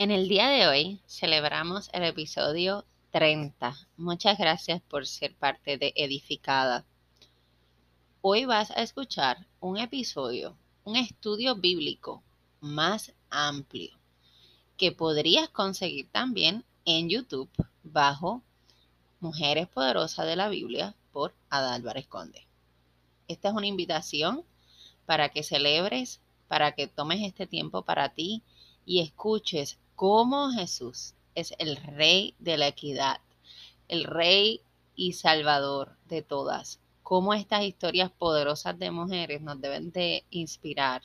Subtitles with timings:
[0.00, 3.76] En el día de hoy celebramos el episodio 30.
[3.98, 6.86] Muchas gracias por ser parte de Edificada.
[8.22, 12.22] Hoy vas a escuchar un episodio, un estudio bíblico
[12.62, 13.90] más amplio
[14.78, 17.50] que podrías conseguir también en YouTube
[17.82, 18.40] bajo
[19.20, 22.46] Mujeres Poderosas de la Biblia por Adálvarez Conde.
[23.28, 24.44] Esta es una invitación
[25.04, 28.42] para que celebres, para que tomes este tiempo para ti
[28.86, 33.20] y escuches cómo Jesús es el rey de la equidad,
[33.86, 34.62] el rey
[34.96, 36.80] y salvador de todas.
[37.02, 41.02] Cómo estas historias poderosas de mujeres nos deben de inspirar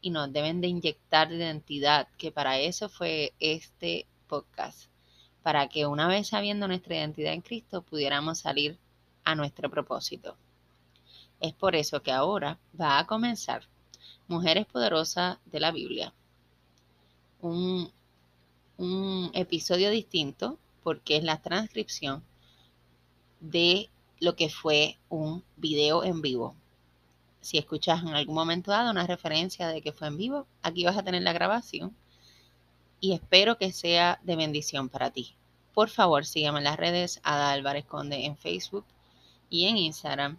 [0.00, 4.88] y nos deben de inyectar identidad, que para eso fue este podcast,
[5.42, 8.78] para que una vez sabiendo nuestra identidad en Cristo pudiéramos salir
[9.24, 10.38] a nuestro propósito.
[11.38, 13.68] Es por eso que ahora va a comenzar
[14.26, 16.14] Mujeres Poderosas de la Biblia,
[17.42, 17.90] un,
[19.34, 22.24] episodio distinto porque es la transcripción
[23.40, 26.54] de lo que fue un video en vivo.
[27.40, 30.96] Si escuchas en algún momento dado una referencia de que fue en vivo, aquí vas
[30.96, 31.94] a tener la grabación
[33.00, 35.34] y espero que sea de bendición para ti.
[35.74, 38.84] Por favor, sígueme en las redes Ada Álvarez Conde en Facebook
[39.48, 40.38] y en Instagram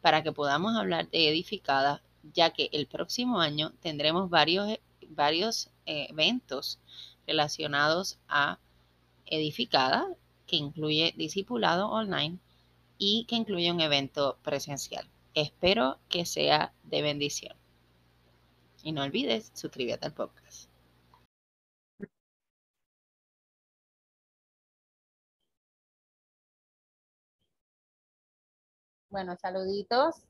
[0.00, 2.02] para que podamos hablar de edificada,
[2.34, 4.78] ya que el próximo año tendremos varios,
[5.10, 6.78] varios eh, eventos
[7.26, 8.58] relacionados a
[9.26, 10.08] edificada,
[10.46, 12.38] que incluye discipulado online
[12.98, 15.06] y que incluye un evento presencial.
[15.34, 17.56] Espero que sea de bendición.
[18.82, 20.68] Y no olvides suscribirte al podcast.
[29.10, 30.27] Bueno, saluditos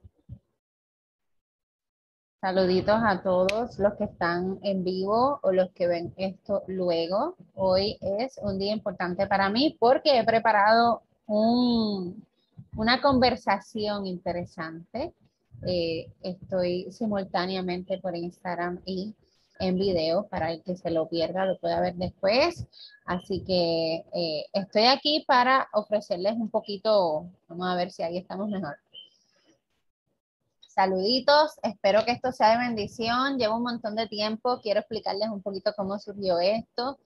[2.41, 7.35] Saluditos a todos los que están en vivo o los que ven esto luego.
[7.57, 15.13] Hoy es un día importante para mí porque he preparado una conversación interesante.
[15.67, 19.17] Eh, estoy simultáneamente por Instagram y
[19.59, 22.69] en video para el que se lo pierda, lo pueda ver después.
[23.05, 28.49] Así que eh, estoy aquí para ofrecerles un poquito, vamos a ver si ahí estamos
[28.49, 28.77] mejor
[30.79, 33.37] Saluditos, espero que esto sea de bendición.
[33.37, 37.01] Llevo un montón de tiempo, quiero explicarles un poquito cómo surgió esto,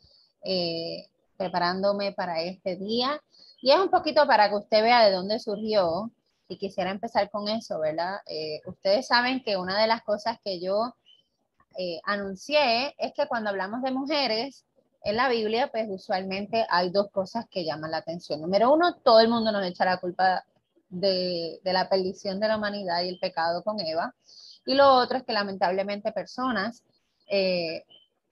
[0.44, 1.06] eh,
[1.38, 3.18] preparándome para este día.
[3.62, 6.10] Y es un poquito para que usted vea de dónde surgió.
[6.48, 8.18] Y quisiera empezar con eso, ¿verdad?
[8.26, 10.94] Eh, ustedes saben que una de las cosas que yo
[11.78, 14.66] eh, anuncié es que cuando hablamos de mujeres
[15.02, 18.42] en la Biblia, pues usualmente hay dos cosas que llaman la atención.
[18.42, 20.44] Número uno, todo el mundo nos echa la culpa
[20.92, 24.14] de, la perdición de la humanidad y el pecado con Eva.
[24.64, 26.84] Y lo otro es que lamentablemente personas,
[27.26, 27.84] eh,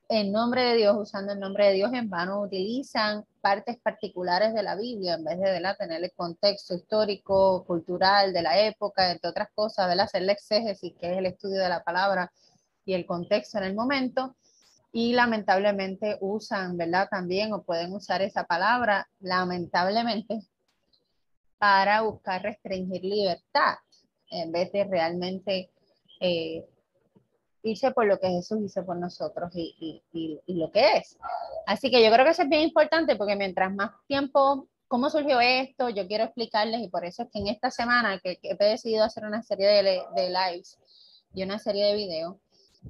[0.09, 4.63] en nombre de Dios, usando el nombre de Dios en vano, utilizan partes particulares de
[4.63, 9.49] la Biblia en vez de tener el contexto histórico, cultural de la época, entre otras
[9.55, 12.33] cosas, de hacer la exégesis, que es el estudio de la palabra
[12.85, 14.37] y el contexto en el momento.
[14.93, 17.09] Y lamentablemente usan, ¿verdad?
[17.09, 20.43] También, o pueden usar esa palabra, lamentablemente,
[21.61, 23.75] para buscar restringir libertad
[24.31, 25.71] en vez de realmente
[26.19, 26.65] eh,
[27.63, 30.03] irse por lo que Jesús hizo por nosotros y,
[30.47, 31.19] lo que es.
[31.67, 35.39] Así que yo creo que eso es bien importante porque mientras más tiempo, ¿cómo surgió
[35.39, 35.91] esto?
[35.91, 39.25] Yo quiero explicarles y por eso es que en esta semana que, he decidido hacer
[39.25, 40.79] una serie de, de, lives
[41.35, 42.37] y una serie de videos,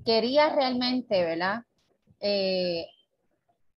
[0.05, 1.65] quería realmente, ¿verdad?
[2.21, 2.87] Eh,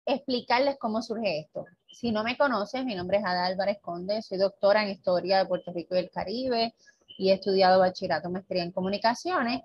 [0.06, 4.38] explicarles cómo surge esto si no me conoces, mi nombre es Ada Álvarez Conde, soy
[4.38, 6.74] doctora en Historia de Puerto Rico y el Caribe
[7.18, 9.62] y he estudiado bachillerato, maestría en comunicaciones,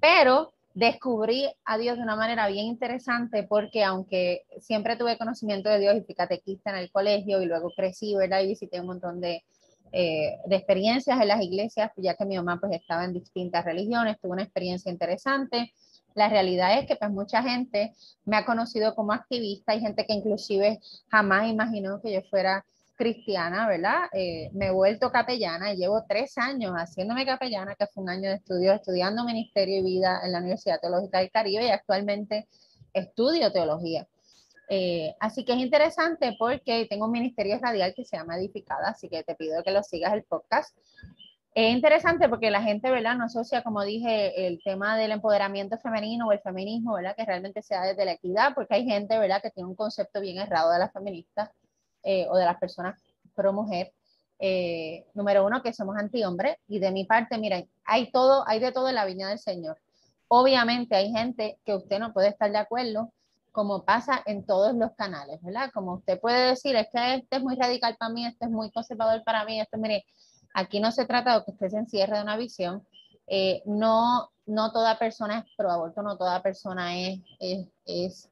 [0.00, 5.78] pero descubrí a Dios de una manera bien interesante porque aunque siempre tuve conocimiento de
[5.78, 8.40] Dios y fui catequista en el colegio y luego crecí, ¿verdad?
[8.40, 9.44] Y visité un montón de,
[9.92, 14.18] eh, de experiencias en las iglesias, ya que mi mamá pues estaba en distintas religiones,
[14.20, 15.72] tuve una experiencia interesante
[16.16, 17.94] la realidad es que pues mucha gente
[18.24, 22.64] me ha conocido como activista, hay gente que inclusive jamás imaginó que yo fuera
[22.96, 24.08] cristiana, ¿verdad?
[24.14, 28.30] Eh, me he vuelto capellana y llevo tres años haciéndome capellana, que fue un año
[28.30, 32.48] de estudio, estudiando Ministerio y Vida en la Universidad Teológica del Caribe y actualmente
[32.94, 34.08] estudio teología.
[34.70, 39.08] Eh, así que es interesante porque tengo un ministerio radial que se llama Edificada, así
[39.08, 40.74] que te pido que lo sigas el podcast.
[41.56, 43.16] Es interesante porque la gente, ¿verdad?
[43.16, 47.16] No asocia, como dije, el tema del empoderamiento femenino o el feminismo, ¿verdad?
[47.16, 49.40] Que realmente sea desde la equidad, porque hay gente, ¿verdad?
[49.40, 51.48] Que tiene un concepto bien errado de las feministas
[52.02, 53.00] eh, o de las personas
[53.34, 53.90] pro mujer.
[54.38, 56.58] Eh, número uno, que somos anti-hombre.
[56.68, 59.78] Y de mi parte, miren, hay todo, hay de todo en la viña del Señor.
[60.28, 63.14] Obviamente hay gente que usted no puede estar de acuerdo
[63.52, 65.70] como pasa en todos los canales, ¿verdad?
[65.72, 68.70] Como usted puede decir, es que este es muy radical para mí, este es muy
[68.70, 70.04] conservador para mí, esto, mire,
[70.54, 72.86] aquí no se trata de que usted se encierre de una visión,
[73.26, 77.20] eh, no, no toda persona es pro aborto, no toda persona es,
[77.84, 78.30] es,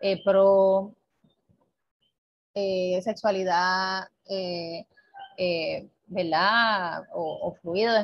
[0.00, 0.94] eh, pro
[2.54, 4.08] eh, sexualidad,
[6.06, 7.04] ¿verdad?
[7.12, 7.94] O, fluido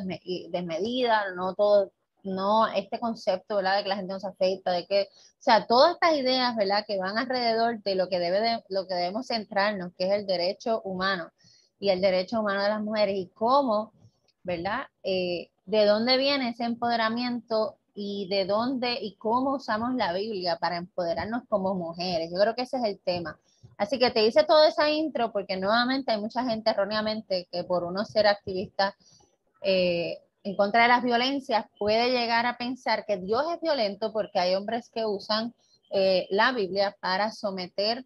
[0.50, 1.92] desmedida, no todo,
[2.22, 3.78] no este concepto, ¿verdad?
[3.78, 6.84] De que la gente no se afecta, de que, o sea, todas estas ideas, ¿verdad?
[6.86, 10.26] Que van alrededor de lo que debe de, lo que debemos centrarnos, que es el
[10.26, 11.30] derecho humano
[11.78, 13.92] y el derecho humano de las mujeres y cómo,
[14.42, 14.86] ¿verdad?
[15.02, 20.76] Eh, de dónde viene ese empoderamiento y de dónde y cómo usamos la Biblia para
[20.76, 22.30] empoderarnos como mujeres.
[22.30, 23.38] Yo creo que ese es el tema.
[23.78, 27.84] Así que te hice toda esa intro porque nuevamente hay mucha gente erróneamente que por
[27.84, 28.94] uno ser activista
[29.62, 34.38] eh, en contra de las violencias puede llegar a pensar que Dios es violento porque
[34.38, 35.54] hay hombres que usan
[35.90, 38.04] eh, la Biblia para someter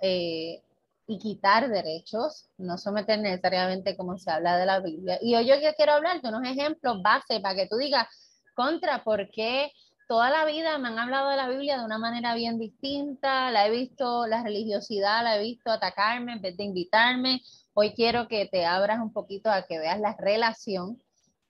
[0.00, 0.62] eh,
[1.06, 5.18] y quitar derechos, no someter necesariamente como se habla de la Biblia.
[5.20, 8.06] Y hoy yo quiero hablar de unos ejemplos base para que tú digas
[8.54, 9.70] contra por qué
[10.08, 13.66] toda la vida me han hablado de la Biblia de una manera bien distinta, la
[13.66, 17.42] he visto, la religiosidad la he visto atacarme en vez de invitarme.
[17.74, 21.02] Hoy quiero que te abras un poquito a que veas la relación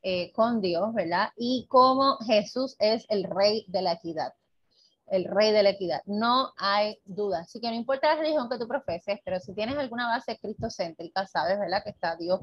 [0.03, 1.31] eh, con Dios, ¿verdad?
[1.37, 4.35] Y cómo Jesús es el rey de la equidad,
[5.07, 6.03] el rey de la equidad.
[6.07, 7.41] No hay duda.
[7.41, 11.27] Así que no importa la religión que tú profeses, pero si tienes alguna base cristocéntrica,
[11.27, 11.83] sabes, ¿verdad?
[11.83, 12.41] Que está Dios,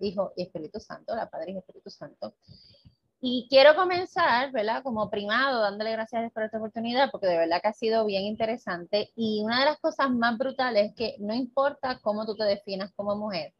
[0.00, 2.34] Hijo y Espíritu Santo, la Padre y Espíritu Santo.
[3.24, 4.82] Y quiero comenzar, ¿verdad?
[4.82, 9.12] Como primado, dándole gracias por esta oportunidad, porque de verdad que ha sido bien interesante.
[9.14, 12.90] Y una de las cosas más brutales es que no importa cómo tú te definas
[12.96, 13.54] como mujer,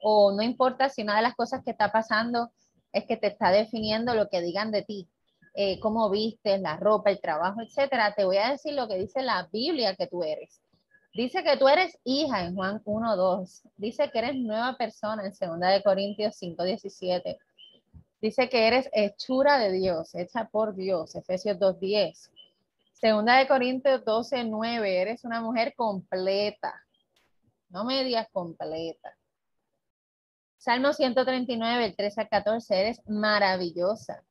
[0.00, 2.50] o no importa si una de las cosas que está pasando
[2.92, 5.08] es que te está definiendo lo que digan de ti,
[5.54, 8.14] eh, cómo vistes, la ropa, el trabajo, etcétera.
[8.14, 10.60] Te voy a decir lo que dice la Biblia que tú eres.
[11.14, 13.62] Dice que tú eres hija en Juan 1.2.
[13.76, 17.38] Dice que eres nueva persona en 2 de Corintios 5.17.
[18.20, 22.30] Dice que eres hechura de Dios, hecha por Dios, Efesios 2.10.
[22.94, 26.74] Segunda de Corintios 12.9, eres una mujer completa,
[27.68, 29.14] no medias completa.
[30.56, 34.24] Salmo 139, el 13 al 14, eres maravillosa.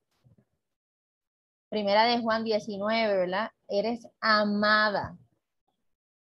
[1.73, 3.49] Primera de Juan 19, ¿verdad?
[3.67, 5.17] Eres amada.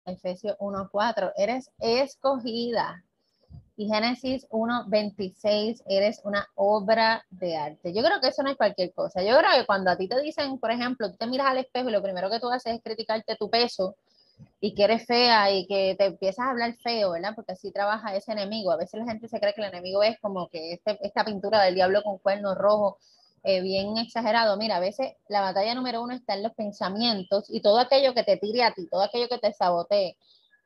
[0.06, 3.03] Efesios 1.4, eres escogida.
[3.75, 7.95] Y Génesis 1.26, eres una obra de arte.
[7.95, 9.24] Yo creo que eso no es cualquier cosa.
[9.24, 11.89] Yo creo que cuando a ti te dicen, por ejemplo, tú te miras al espejo
[11.89, 13.95] y lo primero que tú haces es criticarte tu peso,
[14.59, 17.33] y que eres fea y que te empiezas a hablar feo, ¿verdad?
[17.35, 18.71] Porque así trabaja ese enemigo.
[18.71, 21.63] A veces la gente se cree que el enemigo es como que este, esta pintura
[21.63, 22.97] del diablo con cuernos rojos,
[23.44, 24.57] eh, bien exagerado.
[24.57, 28.24] Mira, a veces la batalla número uno está en los pensamientos y todo aquello que
[28.24, 30.18] te tire a ti, todo aquello que te sabotee,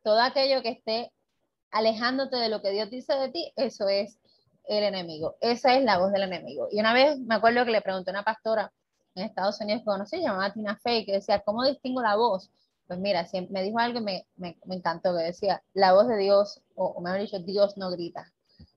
[0.03, 1.12] todo aquello que esté
[1.71, 4.19] alejándote de lo que Dios dice de ti, eso es
[4.68, 5.38] el enemigo.
[5.41, 6.68] Esa es la voz del enemigo.
[6.71, 8.71] Y una vez me acuerdo que le pregunté a una pastora
[9.15, 12.51] en Estados Unidos que conocí, llamada Tina Fey, que decía, ¿cómo distingo la voz?
[12.85, 16.18] Pues mira, me dijo algo y me, me, me, encantó, que decía, la voz de
[16.18, 18.31] Dios, o, mejor dicho, Dios no grita.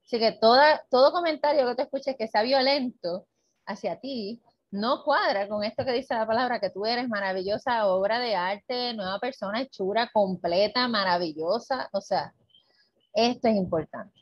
[0.05, 3.26] Así que toda, todo comentario que te escuches que sea violento
[3.70, 4.40] hacia ti,
[4.70, 8.94] no cuadra con esto que dice la palabra, que tú eres maravillosa obra de arte,
[8.94, 11.88] nueva persona, hechura, completa, maravillosa.
[11.92, 12.33] O sea,
[13.12, 14.21] esto es importante.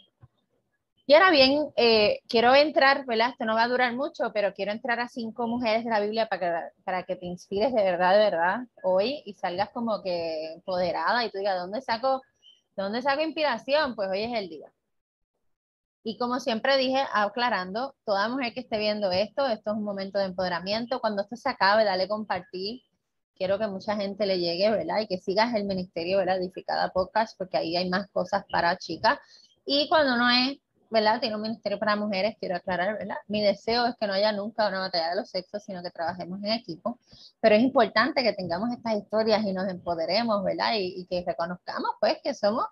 [1.07, 3.31] Y ahora bien, eh, quiero entrar, ¿verdad?
[3.31, 6.29] Esto no va a durar mucho, pero quiero entrar a cinco mujeres de la Biblia
[6.29, 10.53] para que, para que te inspires de verdad, de verdad, hoy y salgas como que
[10.53, 12.21] empoderada y tú digas, ¿dónde saco,
[12.77, 13.95] ¿dónde saco inspiración?
[13.95, 14.71] Pues hoy es el día.
[16.03, 20.19] Y como siempre dije, aclarando, toda mujer que esté viendo esto, esto es un momento
[20.19, 21.01] de empoderamiento.
[21.01, 22.83] Cuando esto se acabe, dale compartir.
[23.37, 25.01] Quiero que mucha gente le llegue, ¿verdad?
[25.01, 26.39] Y que sigas el ministerio, ¿verdad?
[26.39, 29.19] Edificada Podcast, porque ahí hay más cosas para chicas.
[29.65, 30.59] Y cuando no es
[30.91, 31.21] ¿verdad?
[31.21, 33.17] Tiene un ministerio para mujeres, quiero aclarar, ¿verdad?
[33.27, 36.43] Mi deseo es que no haya nunca una batalla de los sexos, sino que trabajemos
[36.43, 36.99] en equipo.
[37.41, 40.73] Pero es importante que tengamos estas historias y nos empoderemos, ¿verdad?
[40.77, 42.67] Y, que reconozcamos, pues, que somos,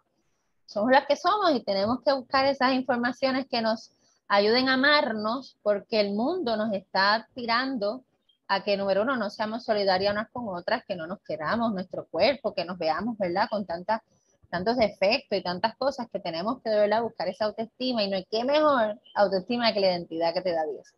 [0.67, 3.93] somos las que somos y tenemos que buscar esas informaciones que nos
[4.29, 8.05] ayuden a amarnos, porque el mundo nos está tirando
[8.49, 12.07] a que, número uno, no seamos solidarias unas con otras, que no nos queramos nuestro
[12.07, 13.49] cuerpo, que nos veamos, ¿verdad?
[13.51, 14.03] Con tantas
[14.49, 18.17] tantos defectos y tantas cosas que tenemos que de verdad buscar esa autoestima y no
[18.17, 20.95] hay que mejor autoestima que la identidad que te da Dios.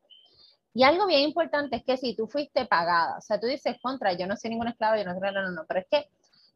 [0.75, 4.13] Y algo bien importante es que si tú fuiste pagada, o sea, tú dices contra,
[4.13, 6.09] yo no soy ningún esclavo, yo no soy, no, no, no, pero es que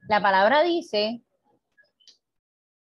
[0.08, 1.22] la palabra dice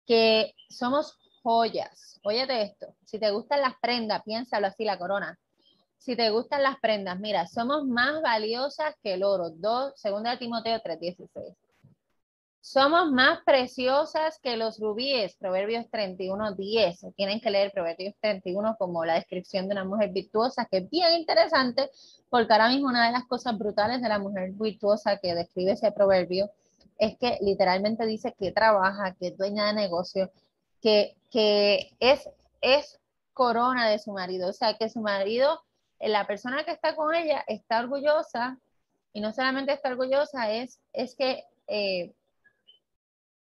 [0.06, 2.20] que somos joyas.
[2.24, 5.38] Óyete esto, si te gustan las prendas, piénsalo así, la corona.
[5.98, 9.50] Si te gustan las prendas, mira, somos más valiosas que el oro.
[9.50, 11.56] 2, segunda de Timoteo 3:16.
[12.60, 17.06] Somos más preciosas que los rubíes, Proverbios 31, 10.
[17.14, 21.14] Tienen que leer Proverbios 31 como la descripción de una mujer virtuosa, que es bien
[21.14, 21.90] interesante,
[22.28, 25.92] porque ahora mismo una de las cosas brutales de la mujer virtuosa que describe ese
[25.92, 26.50] proverbio
[26.98, 30.30] es que literalmente dice que trabaja, que es dueña de negocio,
[30.82, 32.28] que, que es,
[32.60, 32.98] es
[33.32, 35.62] corona de su marido, o sea, que su marido,
[36.00, 38.58] la persona que está con ella, está orgullosa,
[39.12, 41.44] y no solamente está orgullosa, es, es que...
[41.66, 42.14] Eh,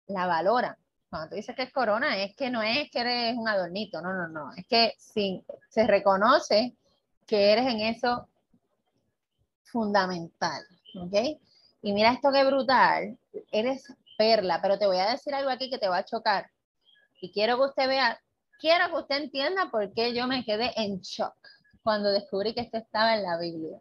[0.09, 0.77] la valora.
[1.09, 4.13] Cuando tú dices que es corona, es que no es que eres un adornito, no,
[4.13, 4.51] no, no.
[4.53, 6.75] Es que si se reconoce
[7.25, 8.27] que eres en eso
[9.63, 10.63] fundamental,
[10.95, 11.39] ¿ok?
[11.81, 13.17] Y mira esto que brutal,
[13.51, 16.49] eres perla, pero te voy a decir algo aquí que te va a chocar.
[17.21, 18.19] Y quiero que usted vea,
[18.59, 21.35] quiero que usted entienda por qué yo me quedé en shock
[21.83, 23.79] cuando descubrí que esto estaba en la Biblia.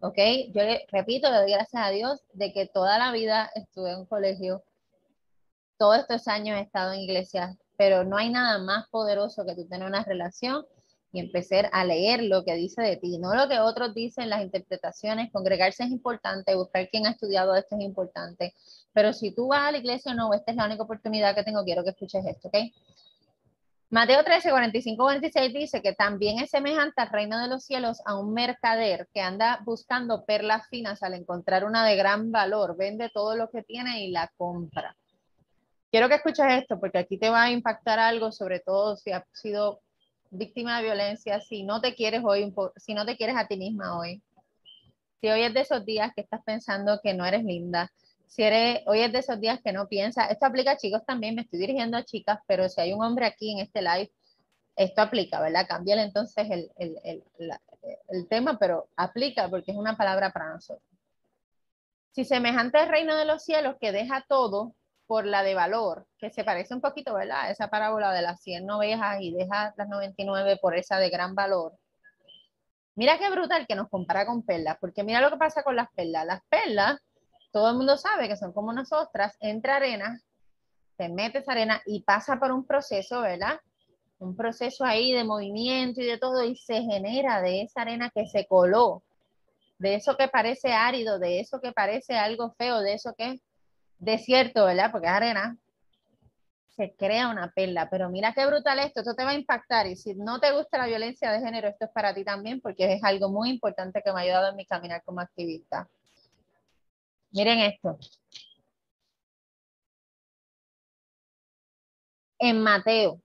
[0.00, 0.18] ¿Ok?
[0.52, 4.06] Yo repito, le doy gracias a Dios de que toda la vida estuve en un
[4.06, 4.62] colegio
[5.76, 9.66] todos estos años he estado en iglesias, pero no hay nada más poderoso que tú
[9.66, 10.64] tener una relación
[11.14, 14.42] y empezar a leer lo que dice de ti, no lo que otros dicen, las
[14.42, 18.52] interpretaciones, congregarse es importante, buscar quién ha estudiado esto es importante,
[18.92, 21.62] pero si tú vas a la iglesia no, esta es la única oportunidad que tengo,
[21.62, 22.56] quiero que escuches esto, ¿ok?
[23.90, 28.18] Mateo 13, 45, 46 dice que también es semejante al reino de los cielos a
[28.18, 33.36] un mercader que anda buscando perlas finas al encontrar una de gran valor, vende todo
[33.36, 34.96] lo que tiene y la compra.
[35.92, 39.22] Quiero que escuches esto porque aquí te va a impactar algo, sobre todo si has
[39.32, 39.83] sido
[40.36, 43.98] víctima de violencia, si no te quieres hoy, si no te quieres a ti misma
[43.98, 44.22] hoy.
[45.20, 47.90] Si hoy es de esos días que estás pensando que no eres linda,
[48.26, 51.34] si eres, hoy es de esos días que no piensas, esto aplica a chicos también,
[51.34, 54.12] me estoy dirigiendo a chicas, pero si hay un hombre aquí en este live,
[54.76, 55.66] esto aplica, ¿verdad?
[55.68, 57.22] Cámbiale entonces el, el, el,
[58.08, 60.88] el tema, pero aplica porque es una palabra para nosotros.
[62.10, 64.74] Si semejante al reino de los cielos que deja todo
[65.06, 67.50] por la de valor, que se parece un poquito, ¿verdad?
[67.50, 71.72] Esa parábola de las 100 ovejas y deja las 99 por esa de gran valor.
[72.96, 75.90] Mira qué brutal que nos compara con perlas, porque mira lo que pasa con las
[75.92, 76.26] perlas.
[76.26, 77.00] Las perlas,
[77.52, 80.20] todo el mundo sabe que son como nosotras, entra arena,
[80.96, 83.60] te metes arena y pasa por un proceso, ¿verdad?
[84.18, 88.26] Un proceso ahí de movimiento y de todo, y se genera de esa arena que
[88.26, 89.02] se coló,
[89.78, 93.40] de eso que parece árido, de eso que parece algo feo, de eso que
[94.04, 94.90] desierto, ¿verdad?
[94.92, 95.58] Porque es arena,
[96.76, 97.88] se crea una perla.
[97.90, 99.86] Pero mira qué brutal esto, esto te va a impactar.
[99.86, 102.94] Y si no te gusta la violencia de género, esto es para ti también, porque
[102.94, 105.88] es algo muy importante que me ha ayudado en mi caminar como activista.
[107.32, 107.98] Miren esto.
[112.38, 113.20] En Mateo.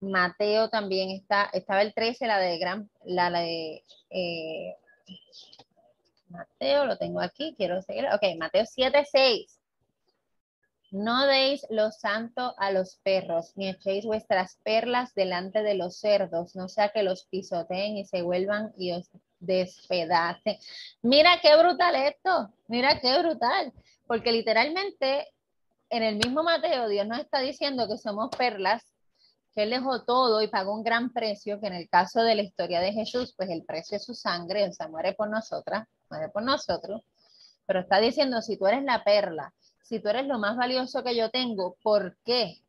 [0.00, 4.76] Mateo también está, estaba el 13, la de gran, la, de eh,
[6.34, 8.06] Mateo, lo tengo aquí, quiero seguir.
[8.12, 9.60] Ok, Mateo 7, 6.
[10.90, 16.54] No deis lo santo a los perros, ni echéis vuestras perlas delante de los cerdos,
[16.54, 19.10] no sea que los pisoteen y se vuelvan y os
[19.40, 20.56] despedacen.
[21.02, 23.72] Mira qué brutal esto, mira qué brutal,
[24.06, 25.26] porque literalmente
[25.90, 28.84] en el mismo Mateo Dios nos está diciendo que somos perlas
[29.54, 32.42] que él dejó todo y pagó un gran precio, que en el caso de la
[32.42, 36.30] historia de Jesús, pues el precio es su sangre, o sea, muere por nosotras, muere
[36.30, 37.02] por nosotros,
[37.66, 39.52] pero está diciendo, si tú eres la perla,
[39.82, 42.62] si tú eres lo más valioso que yo tengo, ¿por qué?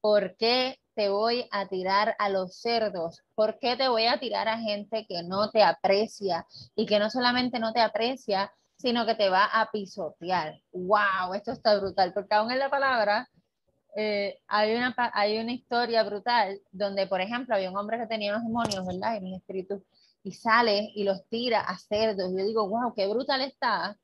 [0.00, 3.22] ¿Por qué te voy a tirar a los cerdos?
[3.34, 7.08] ¿Por qué te voy a tirar a gente que no te aprecia y que no
[7.08, 10.60] solamente no te aprecia, sino que te va a pisotear?
[10.72, 11.34] ¡Wow!
[11.34, 13.28] Esto está brutal, porque aún en la palabra
[13.94, 18.32] eh, hay, una, hay una historia brutal donde, por ejemplo, había un hombre que tenía
[18.32, 19.16] unos demonios, ¿verdad?
[19.16, 19.82] En mis espíritus,
[20.22, 22.30] y sale y los tira a cerdos.
[22.30, 23.96] Yo digo, wow, qué brutal está,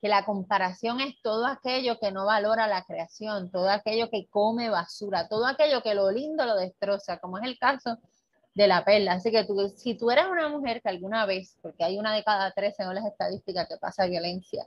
[0.00, 4.68] que la comparación es todo aquello que no valora la creación, todo aquello que come
[4.68, 7.98] basura, todo aquello que lo lindo lo destroza, como es el caso
[8.54, 9.12] de la perla.
[9.12, 12.24] Así que tú, si tú eres una mujer que alguna vez, porque hay una de
[12.24, 14.66] cada tres según las estadísticas que pasa violencia,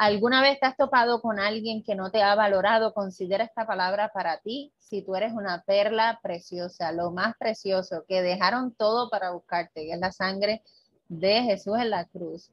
[0.00, 2.94] ¿Alguna vez te has topado con alguien que no te ha valorado?
[2.94, 4.72] Considera esta palabra para ti.
[4.78, 9.94] Si tú eres una perla preciosa, lo más precioso, que dejaron todo para buscarte, que
[9.94, 10.62] es la sangre
[11.08, 12.52] de Jesús en la cruz.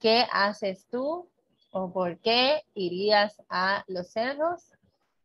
[0.00, 1.28] ¿Qué haces tú
[1.72, 4.72] o por qué irías a los cerdos?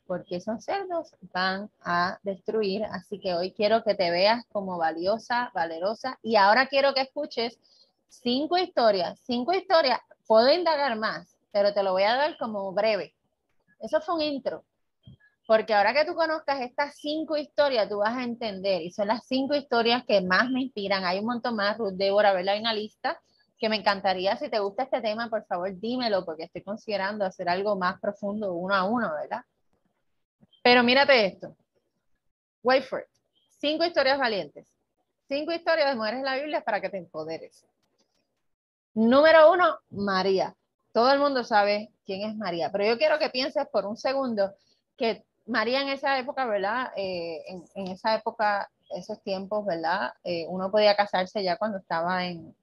[0.05, 2.83] Porque esos cerdos van a destruir.
[2.91, 6.19] Así que hoy quiero que te veas como valiosa, valerosa.
[6.23, 7.57] Y ahora quiero que escuches
[8.09, 9.17] cinco historias.
[9.23, 10.01] Cinco historias.
[10.27, 13.13] Puedo indagar más pero te lo voy a dar como breve.
[13.79, 14.65] Eso fue un intro.
[15.45, 19.25] Porque ahora que tú conozcas estas cinco historias, tú vas a entender, y son las
[19.27, 21.05] cinco historias que más me inspiran.
[21.05, 22.55] Hay un montón más, Ruth Débora, ¿verdad?
[22.55, 23.21] Hay una lista
[23.59, 27.47] que me encantaría, si te gusta este tema, por favor dímelo, porque estoy considerando hacer
[27.47, 29.41] algo más profundo uno a uno, ¿verdad?
[30.63, 31.55] Pero mírate esto.
[32.63, 33.07] Wait for it.
[33.59, 34.67] Cinco historias valientes.
[35.27, 37.65] Cinco historias de mujeres en la Biblia para que te empoderes.
[38.93, 40.55] Número uno, María.
[40.93, 44.53] Todo el mundo sabe quién es María, pero yo quiero que pienses por un segundo
[44.95, 46.91] que María en esa época, ¿verdad?
[46.95, 50.13] Eh, en, esa época, esos tiempos, ¿verdad?
[50.23, 52.55] Eh, uno podía casarse ya cuando estaba en,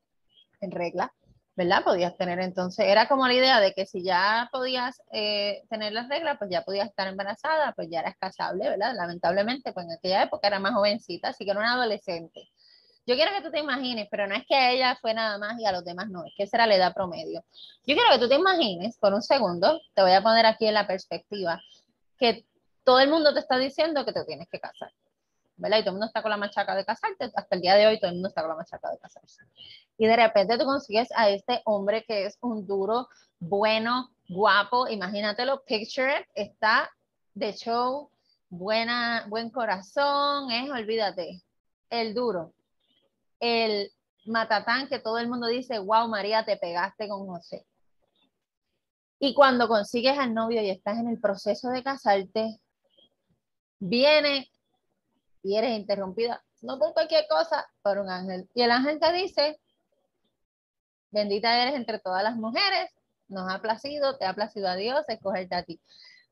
[0.60, 1.12] en regla,
[1.56, 1.82] ¿verdad?
[1.84, 6.08] Podías tener entonces, era como la idea de que si ya podías eh, tener las
[6.08, 8.94] reglas, pues ya podías estar embarazada, pues ya eras casable, ¿verdad?
[8.94, 12.48] Lamentablemente, pues en aquella época era más jovencita, así que era una adolescente.
[13.06, 15.58] Yo quiero que tú te imagines, pero no es que a ella fue nada más
[15.58, 17.44] y a los demás no, es que esa era la edad promedio.
[17.86, 20.74] Yo quiero que tú te imagines, por un segundo, te voy a poner aquí en
[20.74, 21.60] la perspectiva,
[22.18, 22.44] que
[22.84, 24.92] todo el mundo te está diciendo que te tienes que casar.
[25.60, 25.78] ¿verdad?
[25.78, 28.00] Y todo el mundo está con la machaca de casarte, hasta el día de hoy
[28.00, 29.44] todo el mundo está con la machaca de casarse.
[29.98, 35.62] Y de repente tú consigues a este hombre que es un duro, bueno, guapo, imagínatelo,
[35.64, 36.90] picture está
[37.34, 38.10] de show,
[38.48, 41.42] buena, buen corazón, es, olvídate,
[41.90, 42.54] el duro,
[43.40, 43.90] el
[44.26, 47.66] matatán que todo el mundo dice, wow, María, te pegaste con José.
[49.18, 52.60] Y cuando consigues al novio y estás en el proceso de casarte,
[53.78, 54.50] viene
[55.42, 58.48] y eres interrumpida, no por cualquier cosa, por un ángel.
[58.54, 59.58] Y el ángel te dice,
[61.10, 62.90] bendita eres entre todas las mujeres,
[63.28, 65.80] nos ha placido, te ha placido a Dios escogerte a ti.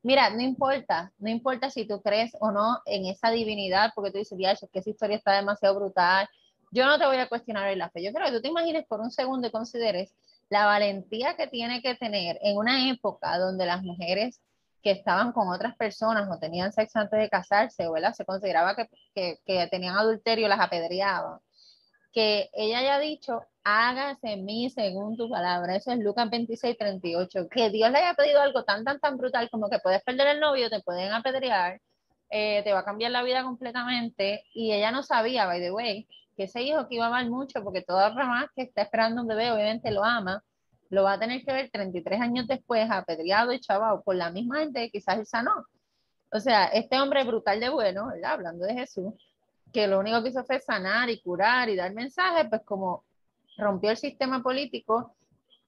[0.03, 4.19] Mira, no importa, no importa si tú crees o no en esa divinidad, porque tú
[4.19, 6.29] dices, es que esa historia está demasiado brutal.
[6.71, 8.03] Yo no te voy a cuestionar en la fe.
[8.03, 10.15] Yo creo que tú te imagines por un segundo y consideres
[10.51, 14.41] la valentía que tiene que tener en una época donde las mujeres
[14.83, 18.15] que estaban con otras personas o tenían sexo antes de casarse, ¿verdad?
[18.15, 21.41] Se consideraba que, que, que tenían adulterio, las apedreaban.
[22.13, 25.77] Que ella haya dicho, hágase en mí según tu palabra.
[25.77, 27.49] Eso es Lucas 26, 38.
[27.51, 30.41] Que Dios le haya pedido algo tan, tan, tan brutal como que puedes perder el
[30.41, 31.81] novio, te pueden apedrear,
[32.31, 34.45] eh, te va a cambiar la vida completamente.
[34.55, 37.65] Y ella no sabía, by the way, que ese hijo que iba a amar mucho,
[37.65, 40.45] porque toda mamá que está esperando un bebé obviamente lo ama,
[40.89, 44.61] lo va a tener que ver 33 años después, apedreado y chavado por la misma
[44.61, 45.67] gente que quizás él sanó.
[46.31, 48.35] O sea, este hombre brutal de bueno, ¿verdad?
[48.35, 49.13] Hablando de Jesús,
[49.73, 53.03] que lo único que hizo fue sanar y curar y dar mensajes, pues como
[53.57, 55.17] rompió el sistema político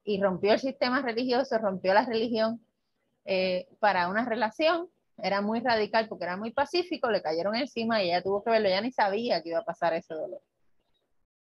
[0.04, 2.64] y rompió el sistema religioso, rompió la religión
[3.24, 8.06] eh, para una relación, era muy radical porque era muy pacífico, le cayeron encima y
[8.06, 10.40] ella tuvo que verlo, ella ni sabía que iba a pasar ese dolor.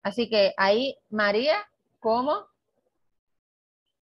[0.08, 1.56] Así que ahí María,
[2.00, 2.46] como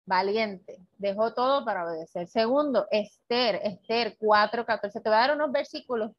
[0.05, 2.27] valiente, dejó todo para obedecer.
[2.27, 4.93] Segundo, Esther, Esther 4.14.
[4.93, 6.11] Te voy a dar unos versículos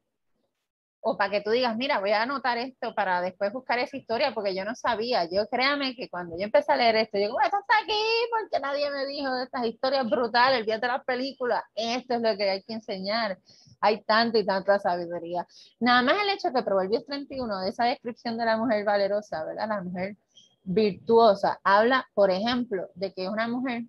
[1.03, 4.35] o para que tú digas, mira, voy a anotar esto para después buscar esa historia,
[4.35, 5.25] porque yo no sabía.
[5.25, 8.59] Yo créame que cuando yo empecé a leer esto, yo digo, esto está aquí porque
[8.59, 11.63] nadie me dijo de estas historias brutales, el día de las películas.
[11.73, 13.39] Esto es lo que hay que enseñar.
[13.81, 15.45] Hay tanto y tanta sabiduría.
[15.79, 19.67] Nada más el hecho que Proverbios 31, de esa descripción de la mujer valerosa, ¿verdad?
[19.67, 20.15] La mujer
[20.63, 21.59] virtuosa.
[21.63, 23.83] Habla, por ejemplo, de que es una mujer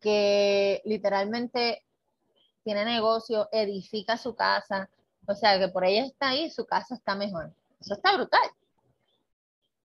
[0.00, 1.84] que literalmente
[2.64, 4.88] tiene negocio, edifica su casa,
[5.26, 7.52] o sea que por ella está ahí, su casa está mejor.
[7.80, 8.40] Eso está brutal.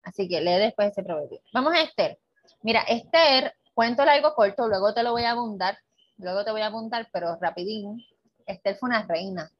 [0.03, 1.41] Así que lee después ese proverbio.
[1.53, 2.19] Vamos a Esther.
[2.63, 5.79] Mira, Esther, cuento algo corto, luego te lo voy a abundar,
[6.19, 8.05] luego te voy a abundar, pero rapidín.
[8.47, 9.51] Esther fue una reina.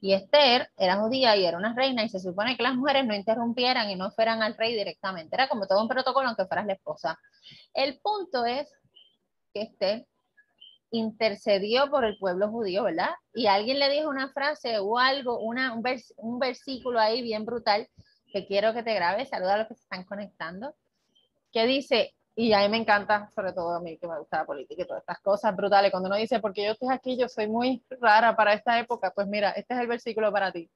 [0.00, 3.14] Y Esther era judía y era una reina y se supone que las mujeres no
[3.14, 5.34] interrumpieran y no fueran al rey directamente.
[5.34, 7.18] Era como todo un protocolo aunque fueras la esposa.
[7.72, 8.68] El punto es
[9.54, 10.06] que Esther
[10.90, 13.10] intercedió por el pueblo judío, ¿verdad?
[13.34, 15.82] Y alguien le dijo una frase o algo, una, un,
[16.16, 17.88] un versículo ahí bien brutal
[18.32, 19.30] que quiero que te grabes.
[19.30, 20.74] Saluda a los que se están conectando.
[21.52, 24.44] Que dice, y a mí me encanta, sobre todo a mí que me gusta la
[24.44, 25.90] política y todas estas cosas brutales.
[25.90, 29.26] Cuando uno dice, porque yo estoy aquí, yo soy muy rara para esta época, pues
[29.26, 30.68] mira, este es el versículo para ti.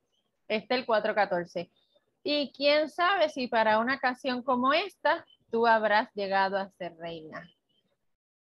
[0.49, 1.71] Este es el 4.14.
[2.23, 7.47] Y quién sabe si para una ocasión como esta, tú habrás llegado a ser reina.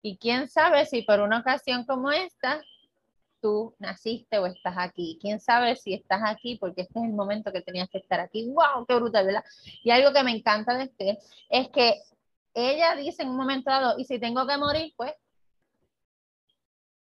[0.03, 2.63] Y quién sabe si por una ocasión como esta,
[3.41, 5.19] tú naciste o estás aquí.
[5.23, 8.47] Quién sabe si estás aquí porque este es el momento que tenías que estar aquí.
[8.51, 8.85] ¡Wow!
[8.87, 9.45] ¡Qué brutal, ¿verdad?
[9.83, 11.95] Y algo que me encanta de este es que
[12.57, 15.13] ella dice en un momento dado, y si tengo que morir, pues,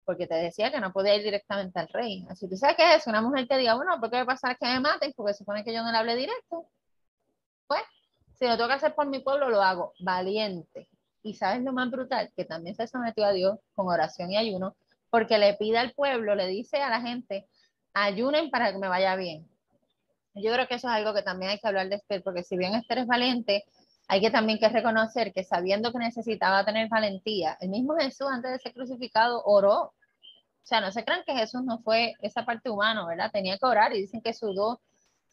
[0.05, 2.27] porque te decía que no podía ir directamente al rey.
[2.31, 4.57] Así tú sabes que es una mujer que diga, bueno, ¿por qué va a pasar
[4.59, 5.13] que me maten?
[5.15, 6.67] Porque supone que yo no le hable directo.
[7.67, 7.83] Pues,
[8.35, 10.89] si lo tengo que hacer por mi pueblo, lo hago valiente.
[11.23, 14.75] Y sabes lo más brutal, que también se sometió a Dios con oración y ayuno,
[15.11, 17.47] porque le pide al pueblo, le dice a la gente,
[17.93, 19.47] ayunen para que me vaya bien.
[20.35, 22.57] Yo creo que eso es algo que también hay que hablar de Esther, porque si
[22.57, 23.65] bien Esther es valiente,
[24.13, 28.51] hay que también que reconocer que sabiendo que necesitaba tener valentía, el mismo Jesús antes
[28.51, 29.85] de ser crucificado oró.
[29.85, 29.95] O
[30.65, 33.31] sea, no se crean que Jesús no fue esa parte humana, ¿verdad?
[33.33, 34.83] Tenía que orar y dicen que sudó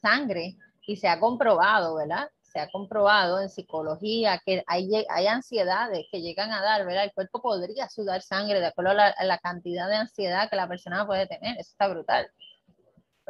[0.02, 0.56] sangre
[0.88, 2.30] y se ha comprobado, ¿verdad?
[2.42, 7.04] Se ha comprobado en psicología que hay, hay ansiedades que llegan a dar, ¿verdad?
[7.04, 10.56] El cuerpo podría sudar sangre de acuerdo a la, a la cantidad de ansiedad que
[10.56, 11.58] la persona puede tener.
[11.58, 12.32] Eso está brutal.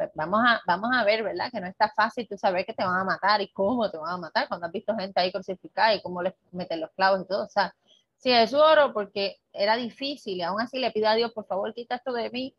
[0.00, 1.50] Pues, vamos a, vamos a ver, ¿verdad?
[1.52, 4.14] Que no está fácil tú saber que te van a matar y cómo te van
[4.14, 7.26] a matar cuando has visto gente ahí crucificada y cómo les meten los clavos y
[7.26, 7.44] todo.
[7.44, 7.74] O sea,
[8.16, 11.74] si es oro porque era difícil y aún así le pido a Dios, por favor,
[11.74, 12.54] quita esto de mí,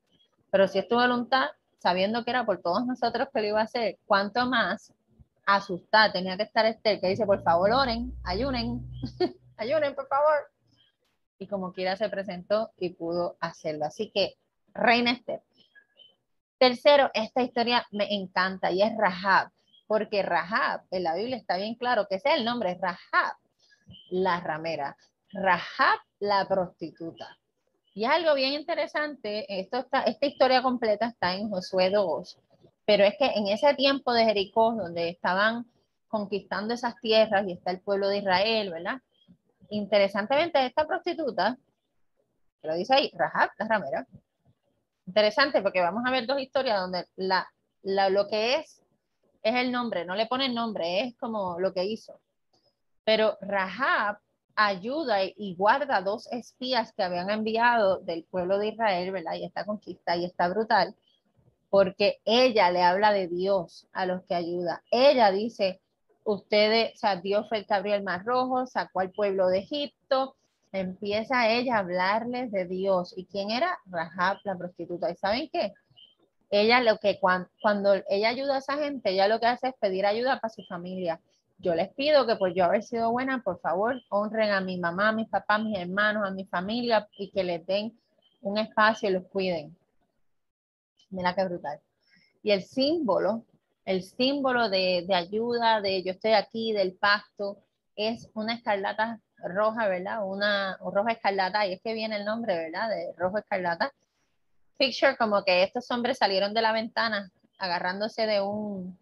[0.52, 1.48] pero si es tu voluntad,
[1.80, 4.94] sabiendo que era por todos nosotros que lo iba a hacer, cuánto más
[5.48, 8.86] asustar tenía que estar Esther, que dice, por favor, oren, ayunen,
[9.58, 10.52] ayunen, por favor.
[11.40, 13.86] Y como quiera se presentó y pudo hacerlo.
[13.86, 14.36] Así que,
[14.76, 15.42] Reina Esther,
[16.62, 19.50] Tercero, esta historia me encanta y es Rahab,
[19.88, 23.34] porque Rahab, en la Biblia está bien claro que es el nombre, Rahab,
[24.12, 24.96] la ramera,
[25.34, 27.36] Rahab, la prostituta.
[27.96, 29.88] Y algo bien interesante, esta
[30.22, 32.38] historia completa está en Josué 2,
[32.86, 35.66] pero es que en ese tiempo de Jericó, donde estaban
[36.10, 39.02] conquistando esas tierras y está el pueblo de Israel, ¿verdad?
[39.72, 41.58] Interesantemente, esta prostituta,
[42.62, 44.06] lo dice ahí, Rahab, la ramera,
[45.12, 47.46] Interesante porque vamos a ver dos historias donde la,
[47.84, 48.82] lo que es
[49.44, 52.22] es el nombre, no le ponen nombre, es como lo que hizo.
[53.04, 54.20] Pero Rahab
[54.56, 59.34] ayuda y guarda dos espías que habían enviado del pueblo de Israel, ¿verdad?
[59.34, 60.96] Y esta conquista y está brutal,
[61.70, 64.82] porque ella le habla de Dios a los que ayuda.
[64.92, 65.82] Ella dice,
[66.24, 70.38] ustedes, o sea, Dios fue el que abrió rojo, sacó al pueblo de Egipto,
[70.72, 73.14] empieza ella a hablarles de Dios.
[73.18, 73.78] ¿Y quién era?
[73.86, 75.10] Rahab, la prostituta.
[75.10, 75.74] ¿Y saben qué?
[76.50, 79.74] Ella lo que cuando, cuando ella ayuda a esa gente, ella lo que hace es
[79.80, 81.20] pedir ayuda para su familia.
[81.60, 85.10] Yo les pido que por yo haber sido buena, por favor, honren a mi mamá,
[85.10, 87.98] a mis papás, a mis hermanos, a mi familia y que les den
[88.42, 89.78] un espacio y los cuiden.
[91.10, 91.80] Mira qué brutal.
[92.42, 93.46] Y el símbolo,
[93.86, 97.60] el símbolo de, de ayuda, de yo estoy aquí, del pacto,
[97.96, 100.26] es una escarlata roja, ¿verdad?
[100.26, 102.90] Una roja escarlata, y es que viene el nombre, ¿verdad?
[102.90, 103.92] De rojo escarlata.
[104.78, 109.00] Picture como que estos hombres salieron de la ventana agarrándose de un